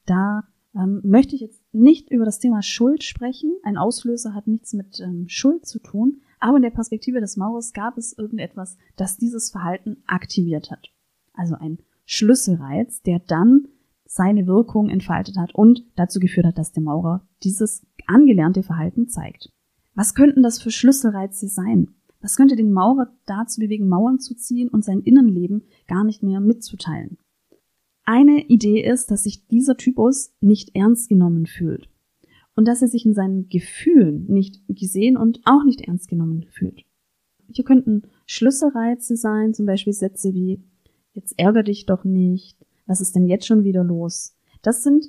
Da 0.06 0.44
ähm, 0.74 1.00
möchte 1.04 1.34
ich 1.34 1.42
jetzt 1.42 1.62
nicht 1.72 2.10
über 2.10 2.24
das 2.24 2.38
Thema 2.38 2.62
Schuld 2.62 3.02
sprechen. 3.02 3.52
Ein 3.62 3.76
Auslöser 3.76 4.34
hat 4.34 4.46
nichts 4.46 4.72
mit 4.72 5.00
ähm, 5.00 5.28
Schuld 5.28 5.66
zu 5.66 5.78
tun, 5.78 6.22
aber 6.40 6.56
in 6.56 6.62
der 6.62 6.70
Perspektive 6.70 7.20
des 7.20 7.36
Maurers 7.36 7.72
gab 7.72 7.96
es 7.98 8.16
irgendetwas, 8.16 8.76
das 8.96 9.18
dieses 9.18 9.50
Verhalten 9.50 10.02
aktiviert 10.06 10.70
hat. 10.70 10.88
Also 11.34 11.54
ein 11.54 11.78
Schlüsselreiz, 12.06 13.02
der 13.02 13.20
dann 13.20 13.68
seine 14.04 14.46
Wirkung 14.46 14.88
entfaltet 14.88 15.36
hat 15.36 15.54
und 15.54 15.84
dazu 15.94 16.18
geführt 16.18 16.46
hat, 16.46 16.58
dass 16.58 16.72
der 16.72 16.82
Maurer 16.82 17.28
dieses 17.44 17.86
angelernte 18.06 18.62
Verhalten 18.62 19.06
zeigt. 19.06 19.52
Was 19.94 20.14
könnten 20.14 20.42
das 20.42 20.60
für 20.60 20.70
Schlüsselreize 20.70 21.46
sein? 21.46 21.94
Was 22.20 22.36
könnte 22.36 22.56
den 22.56 22.72
Maurer 22.72 23.12
dazu 23.26 23.60
bewegen, 23.60 23.88
Mauern 23.88 24.18
zu 24.18 24.34
ziehen 24.34 24.68
und 24.68 24.84
sein 24.84 25.00
Innenleben 25.00 25.62
gar 25.86 26.04
nicht 26.04 26.22
mehr 26.22 26.40
mitzuteilen? 26.40 27.18
Eine 28.04 28.46
Idee 28.46 28.82
ist, 28.82 29.10
dass 29.10 29.22
sich 29.22 29.46
dieser 29.46 29.76
Typus 29.76 30.34
nicht 30.40 30.74
ernst 30.74 31.08
genommen 31.08 31.46
fühlt 31.46 31.88
und 32.54 32.68
dass 32.68 32.82
er 32.82 32.88
sich 32.88 33.06
in 33.06 33.14
seinen 33.14 33.48
Gefühlen 33.48 34.26
nicht 34.28 34.62
gesehen 34.68 35.16
und 35.16 35.40
auch 35.44 35.64
nicht 35.64 35.82
ernst 35.82 36.08
genommen 36.08 36.46
fühlt. 36.50 36.84
Hier 37.52 37.64
könnten 37.64 38.02
Schlüsselreize 38.26 39.16
sein, 39.16 39.54
zum 39.54 39.66
Beispiel 39.66 39.92
Sätze 39.92 40.34
wie 40.34 40.62
Jetzt 41.12 41.38
ärger 41.38 41.64
dich 41.64 41.86
doch 41.86 42.04
nicht, 42.04 42.56
was 42.86 43.00
ist 43.00 43.16
denn 43.16 43.26
jetzt 43.26 43.46
schon 43.46 43.64
wieder 43.64 43.82
los? 43.82 44.36
Das 44.62 44.84
sind 44.84 45.06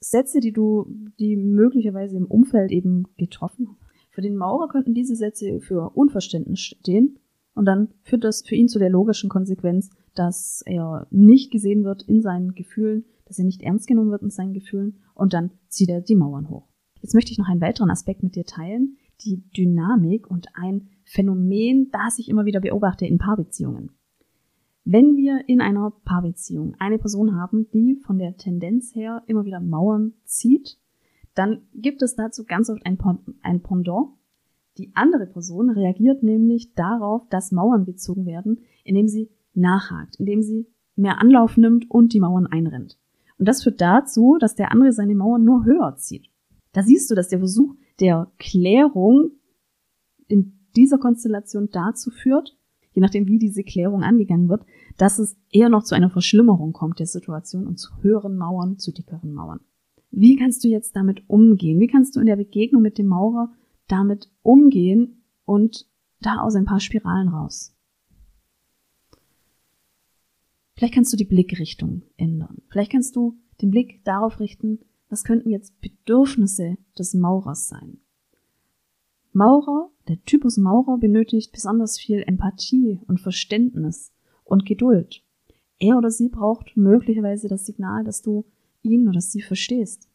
Sätze, 0.00 0.40
die 0.40 0.52
du, 0.52 0.86
die 1.20 1.36
möglicherweise 1.36 2.16
im 2.16 2.26
Umfeld 2.26 2.72
eben 2.72 3.04
getroffen 3.16 3.76
für 4.18 4.22
den 4.22 4.36
Maurer 4.36 4.66
könnten 4.66 4.94
diese 4.94 5.14
Sätze 5.14 5.60
für 5.60 5.90
Unverständnis 5.90 6.58
stehen 6.58 7.20
und 7.54 7.66
dann 7.66 7.90
führt 8.02 8.24
das 8.24 8.42
für 8.42 8.56
ihn 8.56 8.66
zu 8.66 8.80
der 8.80 8.90
logischen 8.90 9.30
Konsequenz, 9.30 9.90
dass 10.16 10.60
er 10.66 11.06
nicht 11.12 11.52
gesehen 11.52 11.84
wird 11.84 12.02
in 12.02 12.20
seinen 12.20 12.56
Gefühlen, 12.56 13.04
dass 13.28 13.38
er 13.38 13.44
nicht 13.44 13.62
ernst 13.62 13.86
genommen 13.86 14.10
wird 14.10 14.22
in 14.22 14.30
seinen 14.30 14.54
Gefühlen 14.54 14.96
und 15.14 15.32
dann 15.34 15.50
zieht 15.68 15.90
er 15.90 16.00
die 16.00 16.16
Mauern 16.16 16.48
hoch. 16.48 16.66
Jetzt 17.00 17.14
möchte 17.14 17.30
ich 17.30 17.38
noch 17.38 17.48
einen 17.48 17.60
weiteren 17.60 17.90
Aspekt 17.90 18.22
mit 18.22 18.34
dir 18.34 18.44
teilen, 18.44 18.96
die 19.24 19.42
Dynamik 19.56 20.28
und 20.28 20.48
ein 20.54 20.88
Phänomen, 21.04 21.90
das 21.92 22.18
ich 22.18 22.28
immer 22.28 22.44
wieder 22.44 22.60
beobachte 22.60 23.06
in 23.06 23.18
Paarbeziehungen. 23.18 23.90
Wenn 24.84 25.16
wir 25.16 25.48
in 25.48 25.60
einer 25.60 25.90
Paarbeziehung 26.04 26.74
eine 26.78 26.98
Person 26.98 27.36
haben, 27.36 27.68
die 27.72 27.96
von 27.96 28.18
der 28.18 28.36
Tendenz 28.36 28.94
her 28.94 29.22
immer 29.26 29.44
wieder 29.44 29.60
Mauern 29.60 30.14
zieht, 30.24 30.78
dann 31.34 31.62
gibt 31.74 32.02
es 32.02 32.16
dazu 32.16 32.44
ganz 32.44 32.70
oft 32.70 32.84
ein, 32.86 32.98
ein 33.42 33.62
Pendant. 33.62 34.08
Die 34.78 34.90
andere 34.94 35.26
Person 35.26 35.70
reagiert 35.70 36.22
nämlich 36.22 36.74
darauf, 36.74 37.28
dass 37.28 37.52
Mauern 37.52 37.84
gezogen 37.84 38.24
werden, 38.26 38.60
indem 38.84 39.08
sie 39.08 39.30
nachhakt, 39.52 40.16
indem 40.16 40.42
sie 40.42 40.66
mehr 40.96 41.20
Anlauf 41.20 41.56
nimmt 41.56 41.90
und 41.90 42.12
die 42.12 42.20
Mauern 42.20 42.46
einrennt. 42.46 42.98
Und 43.38 43.46
das 43.46 43.62
führt 43.62 43.80
dazu, 43.80 44.36
dass 44.40 44.54
der 44.54 44.72
andere 44.72 44.92
seine 44.92 45.14
Mauern 45.14 45.44
nur 45.44 45.64
höher 45.64 45.96
zieht. 45.96 46.26
Da 46.72 46.82
siehst 46.82 47.10
du, 47.10 47.14
dass 47.14 47.28
der 47.28 47.38
Versuch 47.38 47.74
der 48.00 48.30
Klärung 48.38 49.32
in 50.26 50.58
dieser 50.76 50.98
Konstellation 50.98 51.68
dazu 51.72 52.10
führt, 52.10 52.56
je 52.92 53.00
nachdem 53.00 53.26
wie 53.26 53.38
diese 53.38 53.62
Klärung 53.62 54.02
angegangen 54.02 54.48
wird, 54.48 54.64
dass 54.96 55.18
es 55.18 55.36
eher 55.50 55.68
noch 55.68 55.84
zu 55.84 55.94
einer 55.94 56.10
Verschlimmerung 56.10 56.72
kommt 56.72 56.98
der 56.98 57.06
Situation 57.06 57.66
und 57.66 57.78
zu 57.78 58.02
höheren 58.02 58.36
Mauern, 58.36 58.78
zu 58.78 58.92
dickeren 58.92 59.32
Mauern. 59.32 59.60
Wie 60.10 60.36
kannst 60.36 60.64
du 60.64 60.68
jetzt 60.68 60.96
damit 60.96 61.22
umgehen? 61.28 61.80
Wie 61.80 61.86
kannst 61.86 62.16
du 62.16 62.20
in 62.20 62.26
der 62.26 62.36
Begegnung 62.36 62.82
mit 62.82 62.98
dem 62.98 63.06
Maurer 63.06 63.52
damit 63.86 64.30
umgehen 64.42 65.22
und 65.44 65.86
da 66.20 66.38
aus 66.38 66.54
ein 66.56 66.64
paar 66.64 66.80
Spiralen 66.80 67.28
raus? 67.28 67.77
Vielleicht 70.78 70.94
kannst 70.94 71.12
du 71.12 71.16
die 71.16 71.24
Blickrichtung 71.24 72.02
ändern. 72.16 72.62
Vielleicht 72.68 72.92
kannst 72.92 73.16
du 73.16 73.36
den 73.60 73.72
Blick 73.72 74.04
darauf 74.04 74.38
richten, 74.38 74.78
was 75.08 75.24
könnten 75.24 75.50
jetzt 75.50 75.80
Bedürfnisse 75.80 76.76
des 76.96 77.14
Maurers 77.14 77.68
sein. 77.68 77.98
Maurer, 79.32 79.90
der 80.06 80.22
Typus 80.24 80.56
Maurer 80.56 80.96
benötigt 80.98 81.50
besonders 81.50 81.98
viel 81.98 82.22
Empathie 82.24 83.00
und 83.08 83.20
Verständnis 83.20 84.12
und 84.44 84.66
Geduld. 84.66 85.24
Er 85.80 85.98
oder 85.98 86.12
sie 86.12 86.28
braucht 86.28 86.76
möglicherweise 86.76 87.48
das 87.48 87.66
Signal, 87.66 88.04
dass 88.04 88.22
du 88.22 88.44
ihn 88.82 89.08
oder 89.08 89.20
sie 89.20 89.42
verstehst. 89.42 90.08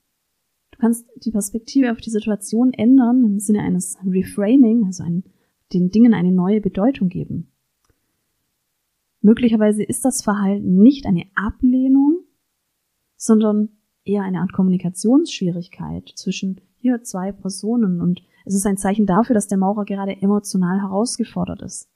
Du 0.72 0.78
kannst 0.80 1.06
die 1.18 1.32
Perspektive 1.32 1.92
auf 1.92 2.00
die 2.00 2.10
Situation 2.10 2.72
ändern 2.72 3.26
im 3.26 3.40
Sinne 3.40 3.64
eines 3.64 3.98
Reframing, 4.06 4.86
also 4.86 5.04
ein, 5.04 5.26
den 5.74 5.90
Dingen 5.90 6.14
eine 6.14 6.32
neue 6.32 6.62
Bedeutung 6.62 7.10
geben. 7.10 7.50
Möglicherweise 9.24 9.84
ist 9.84 10.04
das 10.04 10.22
Verhalten 10.22 10.82
nicht 10.82 11.06
eine 11.06 11.24
Ablehnung, 11.34 12.26
sondern 13.16 13.70
eher 14.04 14.22
eine 14.24 14.42
Art 14.42 14.52
Kommunikationsschwierigkeit 14.52 16.12
zwischen 16.16 16.60
hier 16.76 17.04
zwei 17.04 17.32
Personen 17.32 18.02
und 18.02 18.22
es 18.46 18.54
ist 18.54 18.66
ein 18.66 18.76
Zeichen 18.76 19.06
dafür, 19.06 19.34
dass 19.34 19.48
der 19.48 19.58
Maurer 19.58 19.86
gerade 19.86 20.22
emotional 20.22 20.82
herausgefordert 20.82 21.62
ist. 21.62 21.90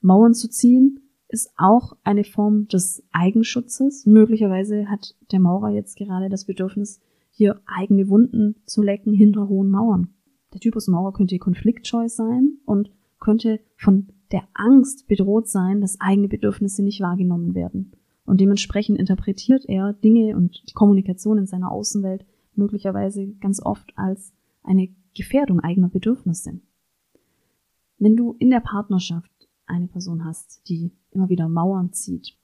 Mauern 0.00 0.32
zu 0.32 0.48
ziehen 0.48 1.00
ist 1.28 1.52
auch 1.58 1.94
eine 2.04 2.24
Form 2.24 2.66
des 2.68 3.04
Eigenschutzes. 3.12 4.06
Möglicherweise 4.06 4.88
hat 4.88 5.14
der 5.30 5.40
Maurer 5.40 5.68
jetzt 5.68 5.98
gerade 5.98 6.30
das 6.30 6.46
Bedürfnis, 6.46 7.02
hier 7.30 7.60
eigene 7.66 8.08
Wunden 8.08 8.56
zu 8.64 8.80
lecken 8.80 9.12
hinter 9.12 9.46
hohen 9.48 9.68
Mauern. 9.68 10.14
Der 10.54 10.60
Typus 10.60 10.88
Maurer 10.88 11.12
könnte 11.12 11.38
konfliktscheu 11.38 12.08
sein 12.08 12.56
und 12.64 12.90
könnte 13.18 13.60
von 13.76 14.08
der 14.32 14.44
Angst 14.54 15.08
bedroht 15.08 15.48
sein, 15.48 15.80
dass 15.80 16.00
eigene 16.00 16.28
Bedürfnisse 16.28 16.82
nicht 16.82 17.00
wahrgenommen 17.00 17.54
werden. 17.54 17.92
Und 18.24 18.40
dementsprechend 18.40 18.98
interpretiert 18.98 19.64
er 19.68 19.92
Dinge 19.92 20.36
und 20.36 20.62
die 20.68 20.72
Kommunikation 20.72 21.38
in 21.38 21.46
seiner 21.46 21.72
Außenwelt 21.72 22.24
möglicherweise 22.54 23.26
ganz 23.40 23.60
oft 23.60 23.92
als 23.96 24.32
eine 24.62 24.88
Gefährdung 25.16 25.60
eigener 25.60 25.88
Bedürfnisse. 25.88 26.60
Wenn 27.98 28.16
du 28.16 28.36
in 28.38 28.50
der 28.50 28.60
Partnerschaft 28.60 29.30
eine 29.66 29.88
Person 29.88 30.24
hast, 30.24 30.68
die 30.68 30.92
immer 31.10 31.28
wieder 31.28 31.48
Mauern 31.48 31.92
zieht, 31.92 32.36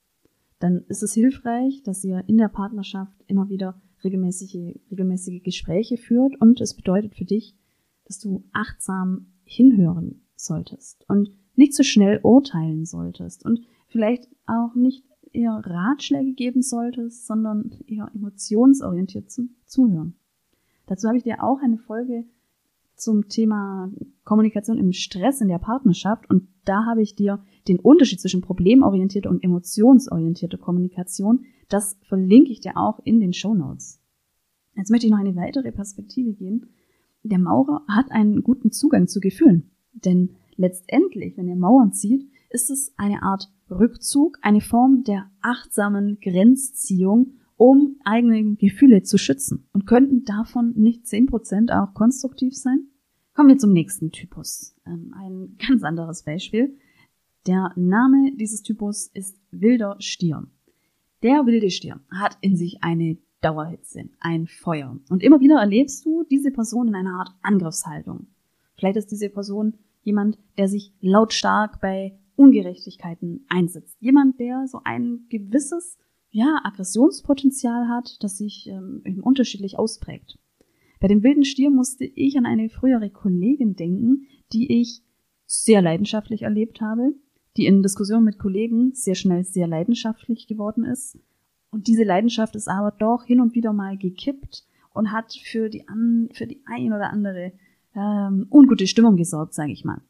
dann 0.59 0.85
ist 0.89 1.03
es 1.03 1.15
hilfreich, 1.15 1.83
dass 1.83 2.03
ihr 2.05 2.25
in 2.27 2.39
der 2.39 2.49
Partnerschaft 2.49 3.23
immer 3.27 3.49
wieder 3.49 3.81
regelmäßige, 4.03 4.77
regelmäßige 4.91 5.43
Gespräche 5.43 5.97
führt 5.97 6.41
und 6.41 6.61
es 6.61 6.75
bedeutet 6.75 7.15
für 7.15 7.25
dich, 7.25 7.55
dass 8.05 8.19
du 8.19 8.45
achtsam 8.53 9.27
hinhören 9.45 10.23
solltest 10.37 11.05
und 11.09 11.31
nicht 11.57 11.75
zu 11.75 11.83
so 11.83 11.89
schnell 11.89 12.21
urteilen 12.23 12.85
solltest 12.85 13.45
und 13.45 13.61
vielleicht 13.89 14.29
auch 14.47 14.75
nicht 14.75 15.05
eher 15.33 15.61
Ratschläge 15.65 16.33
geben 16.33 16.63
solltest, 16.63 17.27
sondern 17.27 17.71
eher 17.87 18.11
emotionsorientiert 18.15 19.31
zu, 19.31 19.49
zuhören. 19.67 20.15
Dazu 20.87 21.09
habe 21.09 21.19
ich 21.19 21.25
dir 21.25 21.43
auch 21.43 21.61
eine 21.61 21.79
Folge 21.79 22.25
zum 22.95 23.29
Thema 23.29 23.93
Kommunikation 24.25 24.79
im 24.79 24.93
Stress 24.93 25.41
in 25.41 25.49
der 25.49 25.59
Partnerschaft 25.59 26.31
und 26.31 26.49
da 26.65 26.87
habe 26.87 27.03
ich 27.03 27.15
dir 27.15 27.45
den 27.69 27.79
Unterschied 27.79 28.21
zwischen 28.21 28.41
problemorientierter 28.41 29.29
und 29.29 29.45
emotionsorientierter 29.45 30.59
Kommunikation, 30.59 31.45
das 31.69 31.99
verlinke 32.03 32.53
ich 32.53 32.61
dir 32.61 32.77
auch 32.77 33.01
in 33.05 33.21
den 33.21 33.33
Show 33.33 33.55
Notes. 33.55 34.01
Jetzt 34.75 34.91
möchte 34.91 35.07
ich 35.07 35.13
noch 35.13 35.19
eine 35.19 35.37
weitere 35.37 35.73
Perspektive 35.73 36.33
gehen. 36.33 36.67
Der 37.23 37.39
Maurer 37.39 37.83
hat 37.89 38.11
einen 38.11 38.43
guten 38.43 38.73
Zugang 38.73 39.09
zu 39.09 39.21
Gefühlen, 39.21 39.71
denn 39.93 40.31
letztendlich, 40.57 41.37
wenn 41.37 41.49
er 41.49 41.57
Mauern 41.57 41.93
zieht, 41.93 42.29
ist 42.51 42.71
es 42.71 42.93
eine 42.97 43.23
Art 43.23 43.51
Rückzug, 43.71 44.39
eine 44.43 44.61
Form 44.61 45.05
der 45.05 45.31
achtsamen 45.41 46.19
Grenzziehung, 46.21 47.33
um 47.57 47.97
eigene 48.05 48.55
Gefühle 48.57 49.03
zu 49.03 49.19
schützen 49.19 49.67
und 49.73 49.87
könnten 49.87 50.25
davon 50.25 50.75
nicht 50.77 51.07
zehn 51.07 51.27
Prozent 51.27 51.73
auch 51.73 51.95
konstruktiv 51.95 52.55
sein? 52.55 52.89
Kommen 53.35 53.49
wir 53.49 53.59
zum 53.59 53.73
nächsten 53.73 54.13
Typus. 54.13 54.75
Ähm, 54.87 55.15
ein 55.17 55.57
ganz 55.69 55.83
anderes 55.83 56.23
Beispiel. 56.23 56.77
Der 57.47 57.73
Name 57.77 58.33
dieses 58.35 58.63
Typus 58.63 59.09
ist 59.09 59.39
wilder 59.51 59.97
Stier. 60.01 60.47
Der 61.23 61.47
wilde 61.47 61.71
Stier 61.71 62.01
hat 62.11 62.37
in 62.41 62.57
sich 62.57 62.83
eine 62.83 63.19
Dauerhitze, 63.41 64.09
ein 64.21 64.47
Feuer. 64.47 64.99
Und 65.09 65.23
immer 65.23 65.41
wieder 65.41 65.61
erlebst 65.61 66.05
du 66.05 66.25
diese 66.25 66.51
Person 66.51 66.89
in 66.89 66.95
einer 66.95 67.19
Art 67.19 67.31
Angriffshaltung. 67.43 68.27
Vielleicht 68.77 68.97
ist 68.97 69.11
diese 69.11 69.29
Person 69.29 69.75
jemand, 70.07 70.39
der 70.57 70.69
sich 70.69 70.95
lautstark 71.01 71.81
bei 71.81 72.19
Ungerechtigkeiten 72.37 73.45
einsetzt. 73.49 73.97
Jemand, 74.01 74.39
der 74.39 74.67
so 74.67 74.81
ein 74.85 75.27
gewisses 75.29 75.99
ja, 76.31 76.61
Aggressionspotenzial 76.65 77.89
hat, 77.89 78.17
das 78.23 78.39
sich 78.39 78.69
ähm, 78.69 79.03
unterschiedlich 79.23 79.79
ausprägt. 79.79 80.39
Bei 81.01 81.09
dem 81.09 81.23
wilden 81.23 81.45
Stier 81.45 81.71
musste 81.71 82.05
ich 82.05 82.39
an 82.39 82.47
eine 82.47 82.69
frühere 82.69 83.11
Kollegin 83.11 83.75
denken, 83.75 84.27
die 84.53 84.81
ich 84.81 85.03
sehr 85.47 85.83
leidenschaftlich 85.83 86.43
erlebt 86.43 86.81
habe, 86.81 87.15
die 87.57 87.67
in 87.67 87.83
Diskussionen 87.83 88.25
mit 88.25 88.39
Kollegen 88.39 88.93
sehr 88.93 89.15
schnell 89.15 89.45
sehr 89.45 89.67
leidenschaftlich 89.67 90.47
geworden 90.47 90.85
ist. 90.85 91.19
Und 91.71 91.87
diese 91.89 92.05
Leidenschaft 92.05 92.55
ist 92.55 92.69
aber 92.69 92.91
doch 92.91 93.25
hin 93.25 93.41
und 93.41 93.55
wieder 93.55 93.73
mal 93.73 93.97
gekippt 93.97 94.67
und 94.93 95.13
hat 95.13 95.35
für 95.35 95.69
die, 95.69 95.89
an, 95.89 96.29
für 96.33 96.47
die 96.47 96.63
ein 96.67 96.93
oder 96.93 97.11
andere 97.11 97.53
ähm, 97.97 98.47
ungute 98.51 98.87
Stimmung 98.87 99.17
gesorgt, 99.17 99.55
sage 99.55 99.73
ich 99.73 99.85
mal. 99.85 100.01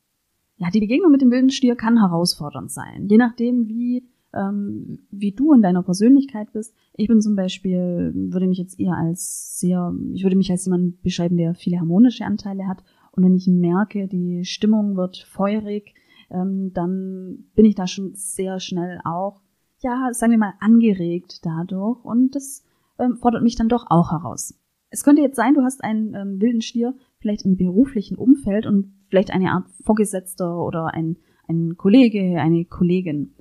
Ja, 0.59 0.71
die 0.71 0.81
Begegnung 0.81 1.13
mit 1.13 1.23
dem 1.23 1.31
wilden 1.31 1.51
Stier 1.51 1.77
kann 1.77 1.99
herausfordernd 1.99 2.71
sein, 2.71 3.09
je 3.09 3.19
nachdem, 3.19 3.69
wie 3.69 4.09
ähm, 4.37 4.99
wie 5.11 5.33
du 5.33 5.53
in 5.53 5.63
deiner 5.63 5.83
Persönlichkeit 5.83 6.53
bist. 6.53 6.75
Ich 6.95 7.09
bin 7.09 7.21
zum 7.21 7.37
Beispiel, 7.37 8.13
würde 8.15 8.47
mich 8.47 8.59
jetzt 8.59 8.79
eher 8.79 8.97
als 8.97 9.59
sehr, 9.59 9.95
ich 10.13 10.23
würde 10.23 10.37
mich 10.37 10.51
als 10.51 10.67
jemand 10.67 11.03
beschreiben, 11.03 11.37
der 11.37 11.55
viele 11.55 11.79
harmonische 11.79 12.25
Anteile 12.25 12.69
hat. 12.69 12.83
Und 13.13 13.25
wenn 13.25 13.35
ich 13.35 13.47
merke, 13.47 14.09
die 14.09 14.45
Stimmung 14.45 14.97
wird 14.97 15.17
feurig, 15.17 15.95
ähm, 16.31 16.73
dann 16.75 17.47
bin 17.55 17.65
ich 17.65 17.75
da 17.75 17.87
schon 17.87 18.13
sehr 18.15 18.61
schnell 18.61 19.01
auch, 19.05 19.41
ja, 19.81 20.11
sagen 20.13 20.33
wir 20.33 20.39
mal, 20.39 20.55
angeregt 20.61 21.41
dadurch. 21.45 22.05
Und 22.05 22.35
das 22.35 22.63
ähm, 22.99 23.17
fordert 23.17 23.43
mich 23.43 23.57
dann 23.57 23.69
doch 23.69 23.87
auch 23.89 24.13
heraus. 24.13 24.59
Es 24.91 25.03
könnte 25.03 25.23
jetzt 25.23 25.37
sein, 25.37 25.55
du 25.55 25.63
hast 25.63 25.83
einen 25.83 26.15
ähm, 26.15 26.41
wilden 26.41 26.61
Stier 26.61 26.95
vielleicht 27.27 27.45
im 27.45 27.57
beruflichen 27.57 28.17
Umfeld 28.17 28.67
und 28.67 28.93
vielleicht 29.09 29.33
eine 29.33 29.51
Art 29.51 29.69
Vorgesetzter 29.83 30.65
oder 30.65 30.95
ein, 30.95 31.17
ein 31.49 31.77
Kollege, 31.77 32.41
eine 32.41 32.65
Kollegin. 32.65 33.35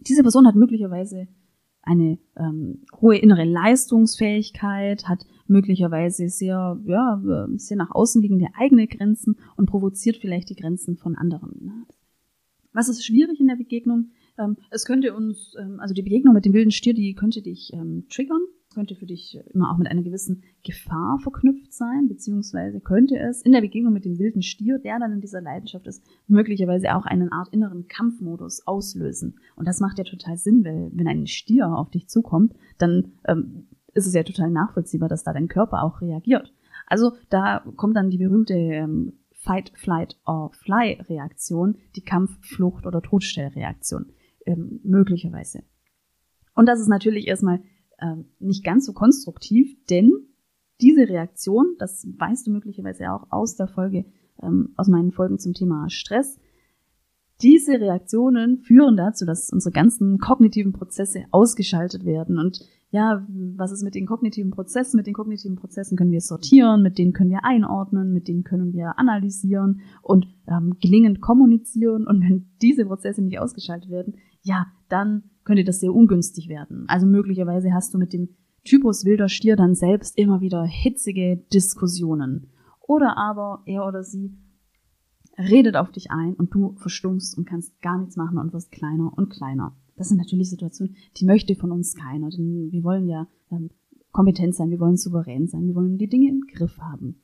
Diese 0.00 0.22
Person 0.22 0.46
hat 0.46 0.54
möglicherweise 0.54 1.28
eine 1.82 2.18
ähm, 2.38 2.84
hohe 2.98 3.18
innere 3.18 3.44
Leistungsfähigkeit, 3.44 5.06
hat 5.06 5.26
möglicherweise 5.46 6.30
sehr, 6.30 6.80
ja, 6.86 7.22
sehr 7.56 7.76
nach 7.76 7.90
außen 7.90 8.22
liegende 8.22 8.48
eigene 8.54 8.86
Grenzen 8.86 9.36
und 9.56 9.66
provoziert 9.66 10.16
vielleicht 10.16 10.48
die 10.48 10.56
Grenzen 10.56 10.96
von 10.96 11.14
anderen. 11.14 11.84
Was 12.72 12.88
ist 12.88 13.04
schwierig 13.04 13.38
in 13.38 13.48
der 13.48 13.56
Begegnung? 13.56 14.12
Ähm, 14.38 14.56
es 14.70 14.86
könnte 14.86 15.14
uns, 15.14 15.54
ähm, 15.60 15.78
also 15.78 15.92
die 15.92 16.02
Begegnung 16.02 16.32
mit 16.32 16.46
dem 16.46 16.54
wilden 16.54 16.70
Stier, 16.70 16.94
die 16.94 17.14
könnte 17.14 17.42
dich 17.42 17.70
ähm, 17.74 18.06
triggern 18.08 18.40
könnte 18.76 18.94
für 18.94 19.06
dich 19.06 19.40
immer 19.54 19.72
auch 19.72 19.78
mit 19.78 19.88
einer 19.88 20.02
gewissen 20.02 20.42
Gefahr 20.62 21.18
verknüpft 21.18 21.72
sein, 21.72 22.08
beziehungsweise 22.08 22.78
könnte 22.78 23.18
es 23.18 23.40
in 23.40 23.52
der 23.52 23.62
Begegnung 23.62 23.94
mit 23.94 24.04
dem 24.04 24.18
wilden 24.18 24.42
Stier, 24.42 24.78
der 24.78 24.98
dann 24.98 25.12
in 25.12 25.22
dieser 25.22 25.40
Leidenschaft 25.40 25.86
ist, 25.86 26.04
möglicherweise 26.28 26.94
auch 26.94 27.06
eine 27.06 27.32
Art 27.32 27.48
inneren 27.54 27.88
Kampfmodus 27.88 28.66
auslösen. 28.66 29.40
Und 29.56 29.66
das 29.66 29.80
macht 29.80 29.96
ja 29.96 30.04
total 30.04 30.36
Sinn, 30.36 30.62
weil 30.62 30.90
wenn 30.92 31.08
ein 31.08 31.26
Stier 31.26 31.70
auf 31.70 31.88
dich 31.88 32.06
zukommt, 32.08 32.52
dann 32.76 33.12
ähm, 33.26 33.66
ist 33.94 34.06
es 34.06 34.12
ja 34.12 34.22
total 34.24 34.50
nachvollziehbar, 34.50 35.08
dass 35.08 35.24
da 35.24 35.32
dein 35.32 35.48
Körper 35.48 35.82
auch 35.82 36.02
reagiert. 36.02 36.52
Also 36.86 37.12
da 37.30 37.64
kommt 37.76 37.96
dann 37.96 38.10
die 38.10 38.18
berühmte 38.18 38.52
ähm, 38.52 39.14
Fight, 39.32 39.72
Flight 39.74 40.18
or 40.26 40.52
Fly 40.52 41.00
Reaktion, 41.08 41.78
die 41.96 42.04
Kampf, 42.04 42.36
Flucht 42.42 42.84
oder 42.84 43.00
Todstellreaktion, 43.00 44.12
ähm, 44.44 44.80
möglicherweise. 44.84 45.62
Und 46.54 46.66
das 46.66 46.78
ist 46.78 46.88
natürlich 46.88 47.26
erstmal 47.26 47.60
ähm, 48.00 48.26
nicht 48.38 48.64
ganz 48.64 48.86
so 48.86 48.92
konstruktiv, 48.92 49.76
denn 49.88 50.12
diese 50.80 51.08
Reaktion, 51.08 51.74
das 51.78 52.06
weißt 52.18 52.46
du 52.46 52.50
möglicherweise 52.50 53.12
auch 53.12 53.26
aus 53.30 53.56
der 53.56 53.68
Folge, 53.68 54.04
ähm, 54.42 54.74
aus 54.76 54.88
meinen 54.88 55.12
Folgen 55.12 55.38
zum 55.38 55.54
Thema 55.54 55.88
Stress, 55.88 56.38
diese 57.42 57.80
Reaktionen 57.80 58.58
führen 58.58 58.96
dazu, 58.96 59.26
dass 59.26 59.52
unsere 59.52 59.72
ganzen 59.72 60.18
kognitiven 60.18 60.72
Prozesse 60.72 61.24
ausgeschaltet 61.30 62.04
werden. 62.06 62.38
Und 62.38 62.60
ja, 62.90 63.26
was 63.28 63.72
ist 63.72 63.82
mit 63.82 63.94
den 63.94 64.06
kognitiven 64.06 64.50
Prozessen? 64.50 64.96
Mit 64.96 65.06
den 65.06 65.12
kognitiven 65.12 65.56
Prozessen 65.56 65.98
können 65.98 66.12
wir 66.12 66.22
sortieren, 66.22 66.82
mit 66.82 66.96
denen 66.96 67.12
können 67.12 67.30
wir 67.30 67.44
einordnen, 67.44 68.12
mit 68.12 68.28
denen 68.28 68.42
können 68.42 68.72
wir 68.72 68.98
analysieren 68.98 69.80
und 70.00 70.26
ähm, 70.48 70.76
gelingend 70.80 71.20
kommunizieren. 71.20 72.06
Und 72.06 72.22
wenn 72.22 72.48
diese 72.62 72.86
Prozesse 72.86 73.22
nicht 73.22 73.38
ausgeschaltet 73.38 73.90
werden, 73.90 74.14
ja, 74.46 74.66
dann 74.88 75.24
könnte 75.44 75.64
das 75.64 75.80
sehr 75.80 75.92
ungünstig 75.92 76.48
werden. 76.48 76.84
Also 76.88 77.06
möglicherweise 77.06 77.74
hast 77.74 77.92
du 77.92 77.98
mit 77.98 78.12
dem 78.12 78.28
Typus 78.64 79.04
wilder 79.04 79.28
Stier 79.28 79.56
dann 79.56 79.74
selbst 79.74 80.16
immer 80.16 80.40
wieder 80.40 80.64
hitzige 80.64 81.36
Diskussionen. 81.52 82.50
Oder 82.80 83.16
aber 83.16 83.62
er 83.66 83.86
oder 83.86 84.02
sie 84.02 84.32
redet 85.36 85.76
auf 85.76 85.90
dich 85.90 86.10
ein 86.10 86.34
und 86.34 86.54
du 86.54 86.74
verstummst 86.76 87.36
und 87.36 87.46
kannst 87.46 87.80
gar 87.82 87.98
nichts 87.98 88.16
machen 88.16 88.38
und 88.38 88.52
wirst 88.52 88.70
kleiner 88.70 89.12
und 89.16 89.30
kleiner. 89.30 89.76
Das 89.96 90.08
sind 90.08 90.18
natürlich 90.18 90.50
Situationen, 90.50 90.96
die 91.16 91.26
möchte 91.26 91.56
von 91.56 91.72
uns 91.72 91.94
keiner. 91.94 92.30
Denn 92.30 92.70
wir 92.70 92.84
wollen 92.84 93.08
ja 93.08 93.26
ähm, 93.50 93.70
kompetent 94.12 94.54
sein, 94.54 94.70
wir 94.70 94.80
wollen 94.80 94.96
souverän 94.96 95.48
sein, 95.48 95.66
wir 95.66 95.74
wollen 95.74 95.98
die 95.98 96.08
Dinge 96.08 96.30
im 96.30 96.42
Griff 96.52 96.78
haben. 96.78 97.20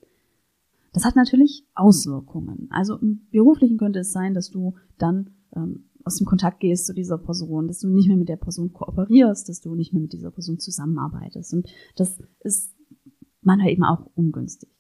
Das 0.93 1.05
hat 1.05 1.17
natürlich 1.17 1.67
Auswirkungen. 1.75 2.67
Also 2.71 2.97
im 2.97 3.27
Beruflichen 3.31 3.79
könnte 3.79 4.01
es 4.01 4.13
sein, 4.13 4.35
dass 4.35 4.51
du 4.51 4.75
dann 4.99 5.31
ähm, 5.57 5.85
aus 6.05 6.17
dem 6.17 6.27
Kontakt 6.27 6.61
gehst 6.61 6.87
zu 6.87 6.95
dieser 6.95 7.19
Person, 7.19 7.69
dass 7.69 7.81
du 7.81 7.89
nicht 7.89 8.09
mehr 8.09 8.17
mit 8.17 8.29
der 8.29 8.37
Person 8.37 8.73
kooperierst, 8.73 9.49
dass 9.49 9.61
du 9.61 9.75
nicht 9.75 9.93
mehr 9.93 10.03
mit 10.03 10.13
dieser 10.13 10.31
Person 10.31 10.59
zusammenarbeitest. 10.59 11.55
Und 11.55 11.69
das 11.97 12.19
ist 12.41 12.75
manchmal 13.41 13.71
eben 13.71 13.85
auch 13.85 14.07
ungünstig. 14.15 14.71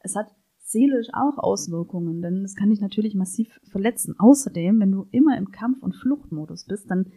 Es 0.00 0.16
hat 0.16 0.28
seelisch 0.58 1.08
auch 1.12 1.38
Auswirkungen, 1.38 2.22
denn 2.22 2.44
es 2.44 2.54
kann 2.54 2.70
dich 2.70 2.80
natürlich 2.80 3.14
massiv 3.14 3.60
verletzen. 3.70 4.14
Außerdem, 4.18 4.80
wenn 4.80 4.92
du 4.92 5.06
immer 5.10 5.38
im 5.38 5.50
Kampf- 5.50 5.82
und 5.82 5.94
Fluchtmodus 5.94 6.66
bist, 6.66 6.90
dann 6.90 7.12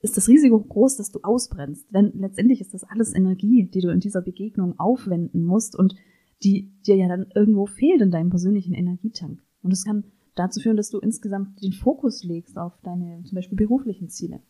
ist 0.00 0.16
das 0.16 0.28
Risiko 0.28 0.60
groß, 0.60 0.96
dass 0.96 1.10
du 1.10 1.20
ausbrennst. 1.22 1.92
Denn 1.92 2.12
letztendlich 2.14 2.60
ist 2.60 2.74
das 2.74 2.84
alles 2.84 3.14
Energie, 3.14 3.68
die 3.72 3.80
du 3.80 3.90
in 3.90 4.00
dieser 4.00 4.22
Begegnung 4.22 4.78
aufwenden 4.78 5.44
musst 5.44 5.76
und 5.76 5.94
die 6.42 6.72
dir 6.86 6.96
ja 6.96 7.08
dann 7.08 7.26
irgendwo 7.34 7.66
fehlt 7.66 8.00
in 8.00 8.10
deinem 8.10 8.30
persönlichen 8.30 8.74
Energietank. 8.74 9.42
Und 9.62 9.72
es 9.72 9.84
kann 9.84 10.04
dazu 10.34 10.60
führen, 10.60 10.76
dass 10.76 10.90
du 10.90 10.98
insgesamt 10.98 11.62
den 11.62 11.72
Fokus 11.72 12.24
legst 12.24 12.58
auf 12.58 12.78
deine 12.82 13.22
zum 13.24 13.36
Beispiel 13.36 13.56
beruflichen 13.56 14.08
Ziele. 14.08 14.40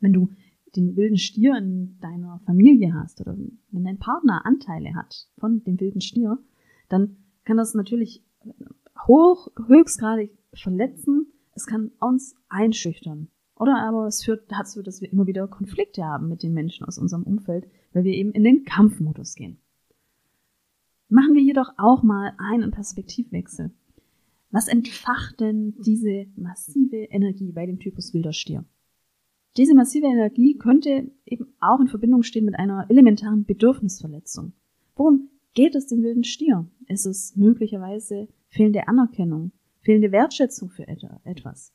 Wenn 0.00 0.12
du 0.12 0.30
den 0.74 0.96
wilden 0.96 1.16
Stier 1.16 1.56
in 1.56 1.98
deiner 2.00 2.40
Familie 2.44 2.94
hast 2.94 3.20
oder 3.20 3.36
wenn 3.36 3.84
dein 3.84 3.98
Partner 3.98 4.44
Anteile 4.44 4.94
hat 4.94 5.28
von 5.38 5.64
dem 5.64 5.80
wilden 5.80 6.00
Stier, 6.00 6.38
dann 6.88 7.16
kann 7.44 7.56
das 7.56 7.74
natürlich 7.74 8.22
hoch, 9.06 9.48
höchstgradig 9.66 10.30
verletzen. 10.52 11.32
Es 11.54 11.66
kann 11.66 11.92
uns 12.00 12.36
einschüchtern. 12.48 13.28
Oder 13.58 13.78
aber 13.78 14.06
es 14.06 14.22
führt 14.22 14.52
dazu, 14.52 14.82
dass 14.82 15.00
wir 15.00 15.10
immer 15.10 15.26
wieder 15.26 15.48
Konflikte 15.48 16.04
haben 16.04 16.28
mit 16.28 16.42
den 16.42 16.52
Menschen 16.52 16.84
aus 16.84 16.98
unserem 16.98 17.22
Umfeld, 17.22 17.66
weil 17.94 18.04
wir 18.04 18.12
eben 18.12 18.32
in 18.32 18.44
den 18.44 18.64
Kampfmodus 18.64 19.34
gehen. 19.34 19.58
Machen 21.08 21.34
wir 21.34 21.42
jedoch 21.42 21.70
auch 21.78 22.02
mal 22.02 22.34
einen 22.36 22.70
Perspektivwechsel. 22.70 23.70
Was 24.50 24.68
entfacht 24.68 25.40
denn 25.40 25.74
diese 25.84 26.26
massive 26.36 26.96
Energie 26.96 27.52
bei 27.52 27.66
dem 27.66 27.78
Typus 27.78 28.14
wilder 28.14 28.32
Stier? 28.32 28.64
Diese 29.56 29.74
massive 29.74 30.06
Energie 30.06 30.56
könnte 30.56 31.10
eben 31.24 31.54
auch 31.60 31.80
in 31.80 31.88
Verbindung 31.88 32.22
stehen 32.22 32.44
mit 32.44 32.58
einer 32.58 32.86
elementaren 32.90 33.44
Bedürfnisverletzung. 33.44 34.52
Worum 34.94 35.30
geht 35.54 35.74
es 35.74 35.86
dem 35.86 36.02
wilden 36.02 36.24
Stier? 36.24 36.66
Ist 36.88 37.06
es 37.06 37.34
möglicherweise 37.36 38.28
fehlende 38.48 38.86
Anerkennung, 38.86 39.52
fehlende 39.80 40.12
Wertschätzung 40.12 40.70
für 40.70 40.86
etwas? 40.86 41.72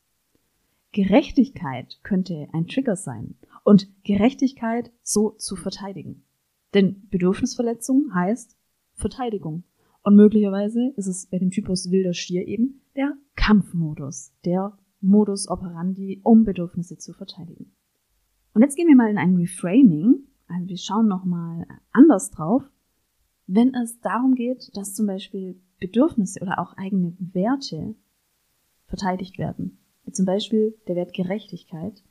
Gerechtigkeit 0.91 1.99
könnte 2.03 2.47
ein 2.51 2.67
Trigger 2.67 2.95
sein 2.95 3.35
und 3.63 3.87
Gerechtigkeit 4.03 4.91
so 5.01 5.31
zu 5.31 5.55
verteidigen. 5.55 6.23
Denn 6.73 7.07
Bedürfnisverletzung 7.09 8.13
heißt 8.13 8.57
Verteidigung. 8.93 9.63
Und 10.03 10.15
möglicherweise 10.15 10.93
ist 10.95 11.07
es 11.07 11.27
bei 11.27 11.37
dem 11.37 11.51
Typus 11.51 11.91
wilder 11.91 12.13
Stier 12.13 12.47
eben 12.47 12.81
der 12.95 13.13
Kampfmodus, 13.35 14.33
der 14.45 14.77
Modus 14.99 15.47
operandi, 15.47 16.21
um 16.23 16.43
Bedürfnisse 16.43 16.97
zu 16.97 17.13
verteidigen. 17.13 17.71
Und 18.53 18.61
jetzt 18.61 18.75
gehen 18.75 18.87
wir 18.87 18.95
mal 18.95 19.09
in 19.09 19.17
ein 19.17 19.35
Reframing, 19.35 20.27
also 20.47 20.67
wir 20.67 20.77
schauen 20.77 21.07
nochmal 21.07 21.65
anders 21.91 22.31
drauf, 22.31 22.63
wenn 23.47 23.73
es 23.73 23.99
darum 23.99 24.35
geht, 24.35 24.75
dass 24.75 24.93
zum 24.93 25.07
Beispiel 25.07 25.61
Bedürfnisse 25.79 26.41
oder 26.41 26.59
auch 26.59 26.77
eigene 26.77 27.15
Werte 27.19 27.95
verteidigt 28.85 29.37
werden, 29.37 29.79
wie 30.03 30.11
zum 30.11 30.25
Beispiel 30.25 30.77
der 30.87 30.95
Wert 30.95 31.13
Gerechtigkeit, 31.13 32.03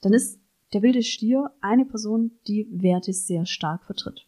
dann 0.00 0.12
ist 0.12 0.40
der 0.72 0.82
wilde 0.82 1.02
Stier 1.02 1.50
eine 1.60 1.84
Person, 1.84 2.32
die 2.46 2.66
Werte 2.70 3.12
sehr 3.12 3.46
stark 3.46 3.84
vertritt. 3.84 4.26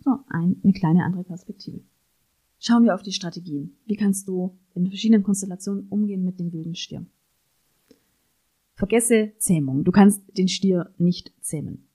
So, 0.00 0.18
eine 0.28 0.72
kleine 0.72 1.04
andere 1.04 1.24
Perspektive. 1.24 1.80
Schauen 2.58 2.84
wir 2.84 2.94
auf 2.94 3.02
die 3.02 3.12
Strategien. 3.12 3.76
Wie 3.86 3.96
kannst 3.96 4.26
du 4.26 4.58
in 4.74 4.88
verschiedenen 4.88 5.22
Konstellationen 5.22 5.86
umgehen 5.88 6.24
mit 6.24 6.40
dem 6.40 6.52
wilden 6.52 6.74
Stier? 6.74 7.06
Vergesse 8.74 9.32
Zähmung. 9.38 9.84
Du 9.84 9.92
kannst 9.92 10.22
den 10.36 10.48
Stier 10.48 10.92
nicht 10.98 11.32
zähmen. 11.40 11.88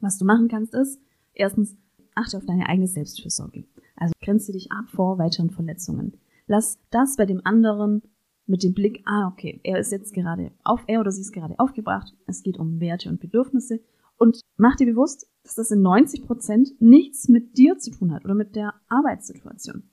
Was 0.00 0.18
du 0.18 0.24
machen 0.24 0.48
kannst 0.48 0.74
ist, 0.74 1.00
erstens, 1.34 1.76
achte 2.14 2.36
auf 2.36 2.46
deine 2.46 2.68
eigene 2.68 2.86
Selbstfürsorge. 2.86 3.64
Also 3.96 4.12
grenze 4.20 4.52
dich 4.52 4.70
ab 4.72 4.88
vor 4.88 5.18
weiteren 5.18 5.50
Verletzungen. 5.50 6.16
Lass 6.46 6.78
das 6.90 7.16
bei 7.16 7.26
dem 7.26 7.40
anderen 7.44 8.02
mit 8.46 8.62
dem 8.62 8.72
Blick, 8.72 9.02
ah, 9.04 9.28
okay, 9.28 9.60
er 9.62 9.78
ist 9.78 9.92
jetzt 9.92 10.14
gerade 10.14 10.52
auf, 10.64 10.82
er 10.86 11.00
oder 11.00 11.10
sie 11.10 11.20
ist 11.20 11.32
gerade 11.32 11.58
aufgebracht. 11.58 12.14
Es 12.26 12.42
geht 12.42 12.58
um 12.58 12.80
Werte 12.80 13.10
und 13.10 13.20
Bedürfnisse. 13.20 13.80
Und 14.16 14.40
mach 14.56 14.76
dir 14.76 14.86
bewusst, 14.86 15.28
dass 15.48 15.54
das 15.54 15.70
in 15.70 15.80
90 15.80 16.26
Prozent 16.26 16.74
nichts 16.78 17.28
mit 17.28 17.56
dir 17.56 17.78
zu 17.78 17.90
tun 17.90 18.12
hat 18.12 18.26
oder 18.26 18.34
mit 18.34 18.54
der 18.54 18.74
Arbeitssituation. 18.88 19.84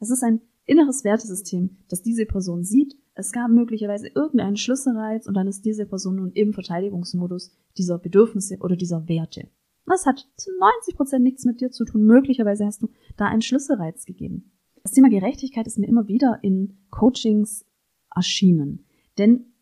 Das 0.00 0.10
ist 0.10 0.24
ein 0.24 0.40
inneres 0.64 1.04
Wertesystem, 1.04 1.76
das 1.88 2.02
diese 2.02 2.26
Person 2.26 2.64
sieht. 2.64 2.96
Es 3.14 3.30
gab 3.30 3.50
möglicherweise 3.52 4.08
irgendeinen 4.08 4.56
Schlüsselreiz 4.56 5.28
und 5.28 5.34
dann 5.34 5.46
ist 5.46 5.64
diese 5.64 5.86
Person 5.86 6.16
nun 6.16 6.32
im 6.32 6.52
Verteidigungsmodus 6.52 7.52
dieser 7.78 7.98
Bedürfnisse 7.98 8.58
oder 8.58 8.74
dieser 8.74 9.08
Werte. 9.08 9.48
Das 9.86 10.04
hat 10.04 10.28
zu 10.36 10.50
90 10.58 10.96
Prozent 10.96 11.22
nichts 11.22 11.44
mit 11.44 11.60
dir 11.60 11.70
zu 11.70 11.84
tun. 11.84 12.02
Möglicherweise 12.02 12.66
hast 12.66 12.82
du 12.82 12.88
da 13.16 13.26
einen 13.26 13.42
Schlüsselreiz 13.42 14.04
gegeben. 14.04 14.50
Das 14.82 14.92
Thema 14.92 15.10
Gerechtigkeit 15.10 15.68
ist 15.68 15.78
mir 15.78 15.86
immer 15.86 16.08
wieder 16.08 16.40
in 16.42 16.76
Coachings 16.90 17.64
erschienen. 18.12 18.84
Denn 19.16 19.52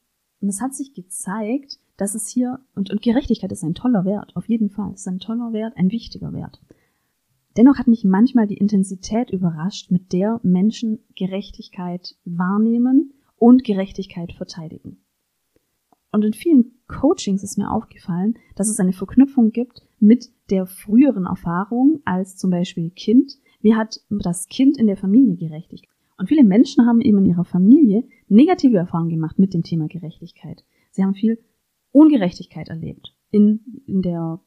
es 0.41 0.63
hat 0.63 0.75
sich 0.75 0.95
gezeigt, 0.95 1.79
dass 1.99 2.15
es 2.15 2.29
hier, 2.29 2.61
und, 2.75 2.91
und 2.91 3.03
Gerechtigkeit 3.03 3.53
ist 3.53 3.65
ein 3.65 3.75
toller 3.75 4.07
Wert, 4.07 4.35
auf 4.37 4.49
jeden 4.49 4.71
Fall, 4.71 4.95
ist 4.95 5.07
ein 5.07 5.19
toller 5.19 5.53
Wert, 5.53 5.77
ein 5.77 5.91
wichtiger 5.91 6.33
Wert. 6.33 6.61
Dennoch 7.57 7.77
hat 7.77 7.89
mich 7.89 8.05
manchmal 8.05 8.47
die 8.47 8.57
Intensität 8.57 9.31
überrascht, 9.31 9.91
mit 9.91 10.13
der 10.13 10.41
Menschen 10.45 11.01
Gerechtigkeit 11.17 12.15
wahrnehmen 12.25 13.13
und 13.37 13.65
Gerechtigkeit 13.65 14.33
verteidigen. 14.33 14.99
Und 16.13 16.25
in 16.25 16.33
vielen 16.33 16.73
Coachings 16.87 17.43
ist 17.43 17.59
mir 17.59 17.71
aufgefallen, 17.71 18.39
dass 18.55 18.69
es 18.69 18.79
eine 18.79 18.93
Verknüpfung 18.93 19.51
gibt 19.51 19.83
mit 19.99 20.31
der 20.51 20.67
früheren 20.67 21.27
Erfahrung 21.27 22.01
als 22.05 22.37
zum 22.37 22.51
Beispiel 22.51 22.91
Kind. 22.91 23.39
Wie 23.61 23.75
hat 23.75 24.01
das 24.09 24.47
Kind 24.47 24.79
in 24.79 24.87
der 24.87 24.97
Familie 24.97 25.37
Gerechtigkeit? 25.37 25.91
Und 26.17 26.29
viele 26.29 26.45
Menschen 26.45 26.87
haben 26.87 27.01
eben 27.01 27.19
in 27.19 27.27
ihrer 27.27 27.45
Familie 27.45 28.05
negative 28.29 28.77
Erfahrungen 28.77 29.11
gemacht 29.11 29.39
mit 29.39 29.53
dem 29.53 29.65
Thema 29.65 29.89
Gerechtigkeit. 29.89 30.65
Sie 30.93 31.03
haben 31.03 31.15
viel 31.15 31.39
Ungerechtigkeit 31.99 32.69
erlebt 32.69 33.13
in, 33.33 33.83
in 33.87 34.03
der, 34.03 34.41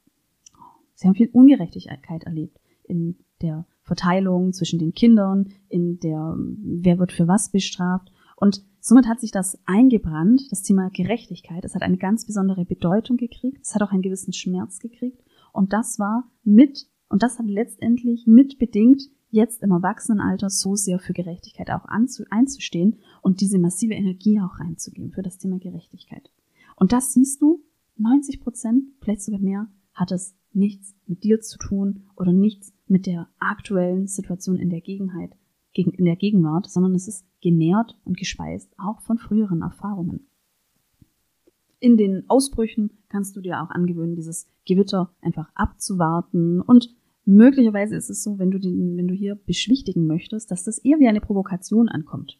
sie 0.95 1.07
haben 1.07 1.15
viel 1.15 1.29
Ungerechtigkeit 1.33 2.23
erlebt 2.23 2.61
in 2.83 3.17
der 3.41 3.65
Verteilung 3.83 4.53
zwischen 4.53 4.79
den 4.79 4.93
Kindern, 4.93 5.49
in 5.67 5.99
der, 5.99 6.37
wer 6.37 6.97
wird 6.97 7.11
für 7.11 7.27
was 7.27 7.51
bestraft. 7.51 8.09
Und 8.37 8.63
somit 8.79 9.05
hat 9.05 9.19
sich 9.19 9.31
das 9.31 9.59
eingebrannt, 9.65 10.49
das 10.49 10.61
Thema 10.61 10.89
Gerechtigkeit. 10.91 11.65
Es 11.65 11.75
hat 11.75 11.81
eine 11.81 11.97
ganz 11.97 12.25
besondere 12.25 12.63
Bedeutung 12.63 13.17
gekriegt. 13.17 13.59
Es 13.63 13.75
hat 13.75 13.81
auch 13.81 13.91
einen 13.91 14.01
gewissen 14.01 14.31
Schmerz 14.31 14.79
gekriegt. 14.79 15.21
Und 15.51 15.73
das 15.73 15.99
war 15.99 16.29
mit, 16.45 16.87
und 17.09 17.21
das 17.21 17.37
hat 17.37 17.47
letztendlich 17.47 18.27
mitbedingt, 18.27 19.03
jetzt 19.29 19.61
im 19.61 19.71
Erwachsenenalter 19.71 20.49
so 20.49 20.75
sehr 20.75 20.99
für 20.99 21.13
Gerechtigkeit 21.13 21.69
auch 21.69 21.85
einzustehen 21.85 22.97
und 23.21 23.41
diese 23.41 23.59
massive 23.59 23.93
Energie 23.93 24.39
auch 24.39 24.59
reinzugeben 24.59 25.11
für 25.11 25.21
das 25.21 25.37
Thema 25.37 25.57
Gerechtigkeit. 25.57 26.29
Und 26.81 26.93
das 26.93 27.13
siehst 27.13 27.43
du, 27.43 27.63
90 27.97 28.41
Prozent, 28.41 28.85
vielleicht 29.01 29.21
sogar 29.21 29.39
mehr, 29.39 29.67
hat 29.93 30.11
es 30.11 30.35
nichts 30.51 30.95
mit 31.05 31.23
dir 31.23 31.39
zu 31.39 31.59
tun 31.59 32.07
oder 32.15 32.33
nichts 32.33 32.73
mit 32.87 33.05
der 33.05 33.29
aktuellen 33.37 34.07
Situation 34.07 34.57
in 34.57 34.71
der 34.71 34.81
Gegenheit, 34.81 35.37
in 35.73 36.05
der 36.05 36.15
Gegenwart, 36.15 36.67
sondern 36.71 36.95
es 36.95 37.07
ist 37.07 37.23
genährt 37.39 37.99
und 38.03 38.17
gespeist 38.17 38.73
auch 38.79 38.99
von 39.01 39.19
früheren 39.19 39.61
Erfahrungen. 39.61 40.25
In 41.79 41.97
den 41.97 42.27
Ausbrüchen 42.27 42.89
kannst 43.09 43.35
du 43.35 43.41
dir 43.41 43.61
auch 43.61 43.69
angewöhnen, 43.69 44.15
dieses 44.15 44.47
Gewitter 44.65 45.13
einfach 45.21 45.51
abzuwarten 45.53 46.61
und 46.61 46.95
möglicherweise 47.25 47.95
ist 47.95 48.09
es 48.09 48.23
so, 48.23 48.39
wenn 48.39 48.49
du 48.49 48.57
den, 48.57 48.97
wenn 48.97 49.07
du 49.07 49.13
hier 49.13 49.35
beschwichtigen 49.35 50.07
möchtest, 50.07 50.49
dass 50.49 50.63
das 50.63 50.79
eher 50.79 50.97
wie 50.97 51.07
eine 51.07 51.21
Provokation 51.21 51.89
ankommt. 51.89 52.39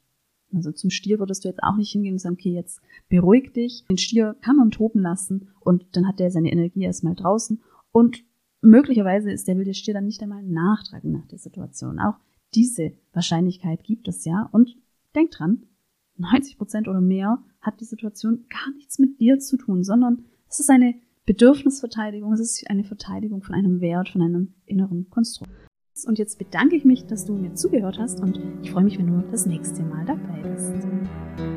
Also 0.53 0.71
zum 0.71 0.89
Stier 0.89 1.19
würdest 1.19 1.43
du 1.43 1.49
jetzt 1.49 1.63
auch 1.63 1.75
nicht 1.75 1.91
hingehen 1.91 2.13
und 2.13 2.19
sagen, 2.19 2.35
okay, 2.35 2.53
jetzt 2.53 2.81
beruhig 3.09 3.53
dich. 3.53 3.85
Den 3.89 3.97
Stier 3.97 4.35
kann 4.41 4.57
man 4.57 4.71
toben 4.71 5.01
lassen 5.01 5.49
und 5.59 5.85
dann 5.93 6.07
hat 6.07 6.19
der 6.19 6.31
seine 6.31 6.51
Energie 6.51 6.83
erstmal 6.83 7.15
draußen 7.15 7.61
und 7.91 8.23
möglicherweise 8.61 9.31
ist 9.31 9.47
der 9.47 9.57
wilde 9.57 9.73
Stier 9.73 9.93
dann 9.93 10.05
nicht 10.05 10.21
einmal 10.21 10.43
nachtragend 10.43 11.13
nach 11.13 11.27
der 11.27 11.39
Situation. 11.39 11.99
Auch 11.99 12.15
diese 12.53 12.93
Wahrscheinlichkeit 13.13 13.83
gibt 13.83 14.07
es 14.07 14.25
ja. 14.25 14.49
Und 14.51 14.77
denk 15.15 15.31
dran, 15.31 15.63
90 16.17 16.57
Prozent 16.57 16.87
oder 16.87 17.01
mehr 17.01 17.43
hat 17.61 17.79
die 17.79 17.85
Situation 17.85 18.45
gar 18.49 18.73
nichts 18.75 18.99
mit 18.99 19.19
dir 19.19 19.39
zu 19.39 19.57
tun, 19.57 19.83
sondern 19.83 20.25
es 20.49 20.59
ist 20.59 20.69
eine 20.69 20.95
Bedürfnisverteidigung, 21.25 22.33
es 22.33 22.39
ist 22.39 22.69
eine 22.69 22.83
Verteidigung 22.83 23.43
von 23.43 23.55
einem 23.55 23.79
Wert, 23.79 24.09
von 24.09 24.21
einem 24.21 24.53
inneren 24.65 25.09
Konstrukt. 25.09 25.51
Und 26.05 26.17
jetzt 26.17 26.39
bedanke 26.39 26.75
ich 26.75 26.85
mich, 26.85 27.05
dass 27.05 27.25
du 27.25 27.33
mir 27.33 27.53
zugehört 27.53 27.99
hast 27.99 28.21
und 28.21 28.39
ich 28.63 28.71
freue 28.71 28.83
mich, 28.83 28.97
wenn 28.97 29.07
du 29.07 29.23
das 29.29 29.45
nächste 29.45 29.83
Mal 29.83 30.05
dabei 30.05 30.41
bist. 30.41 31.50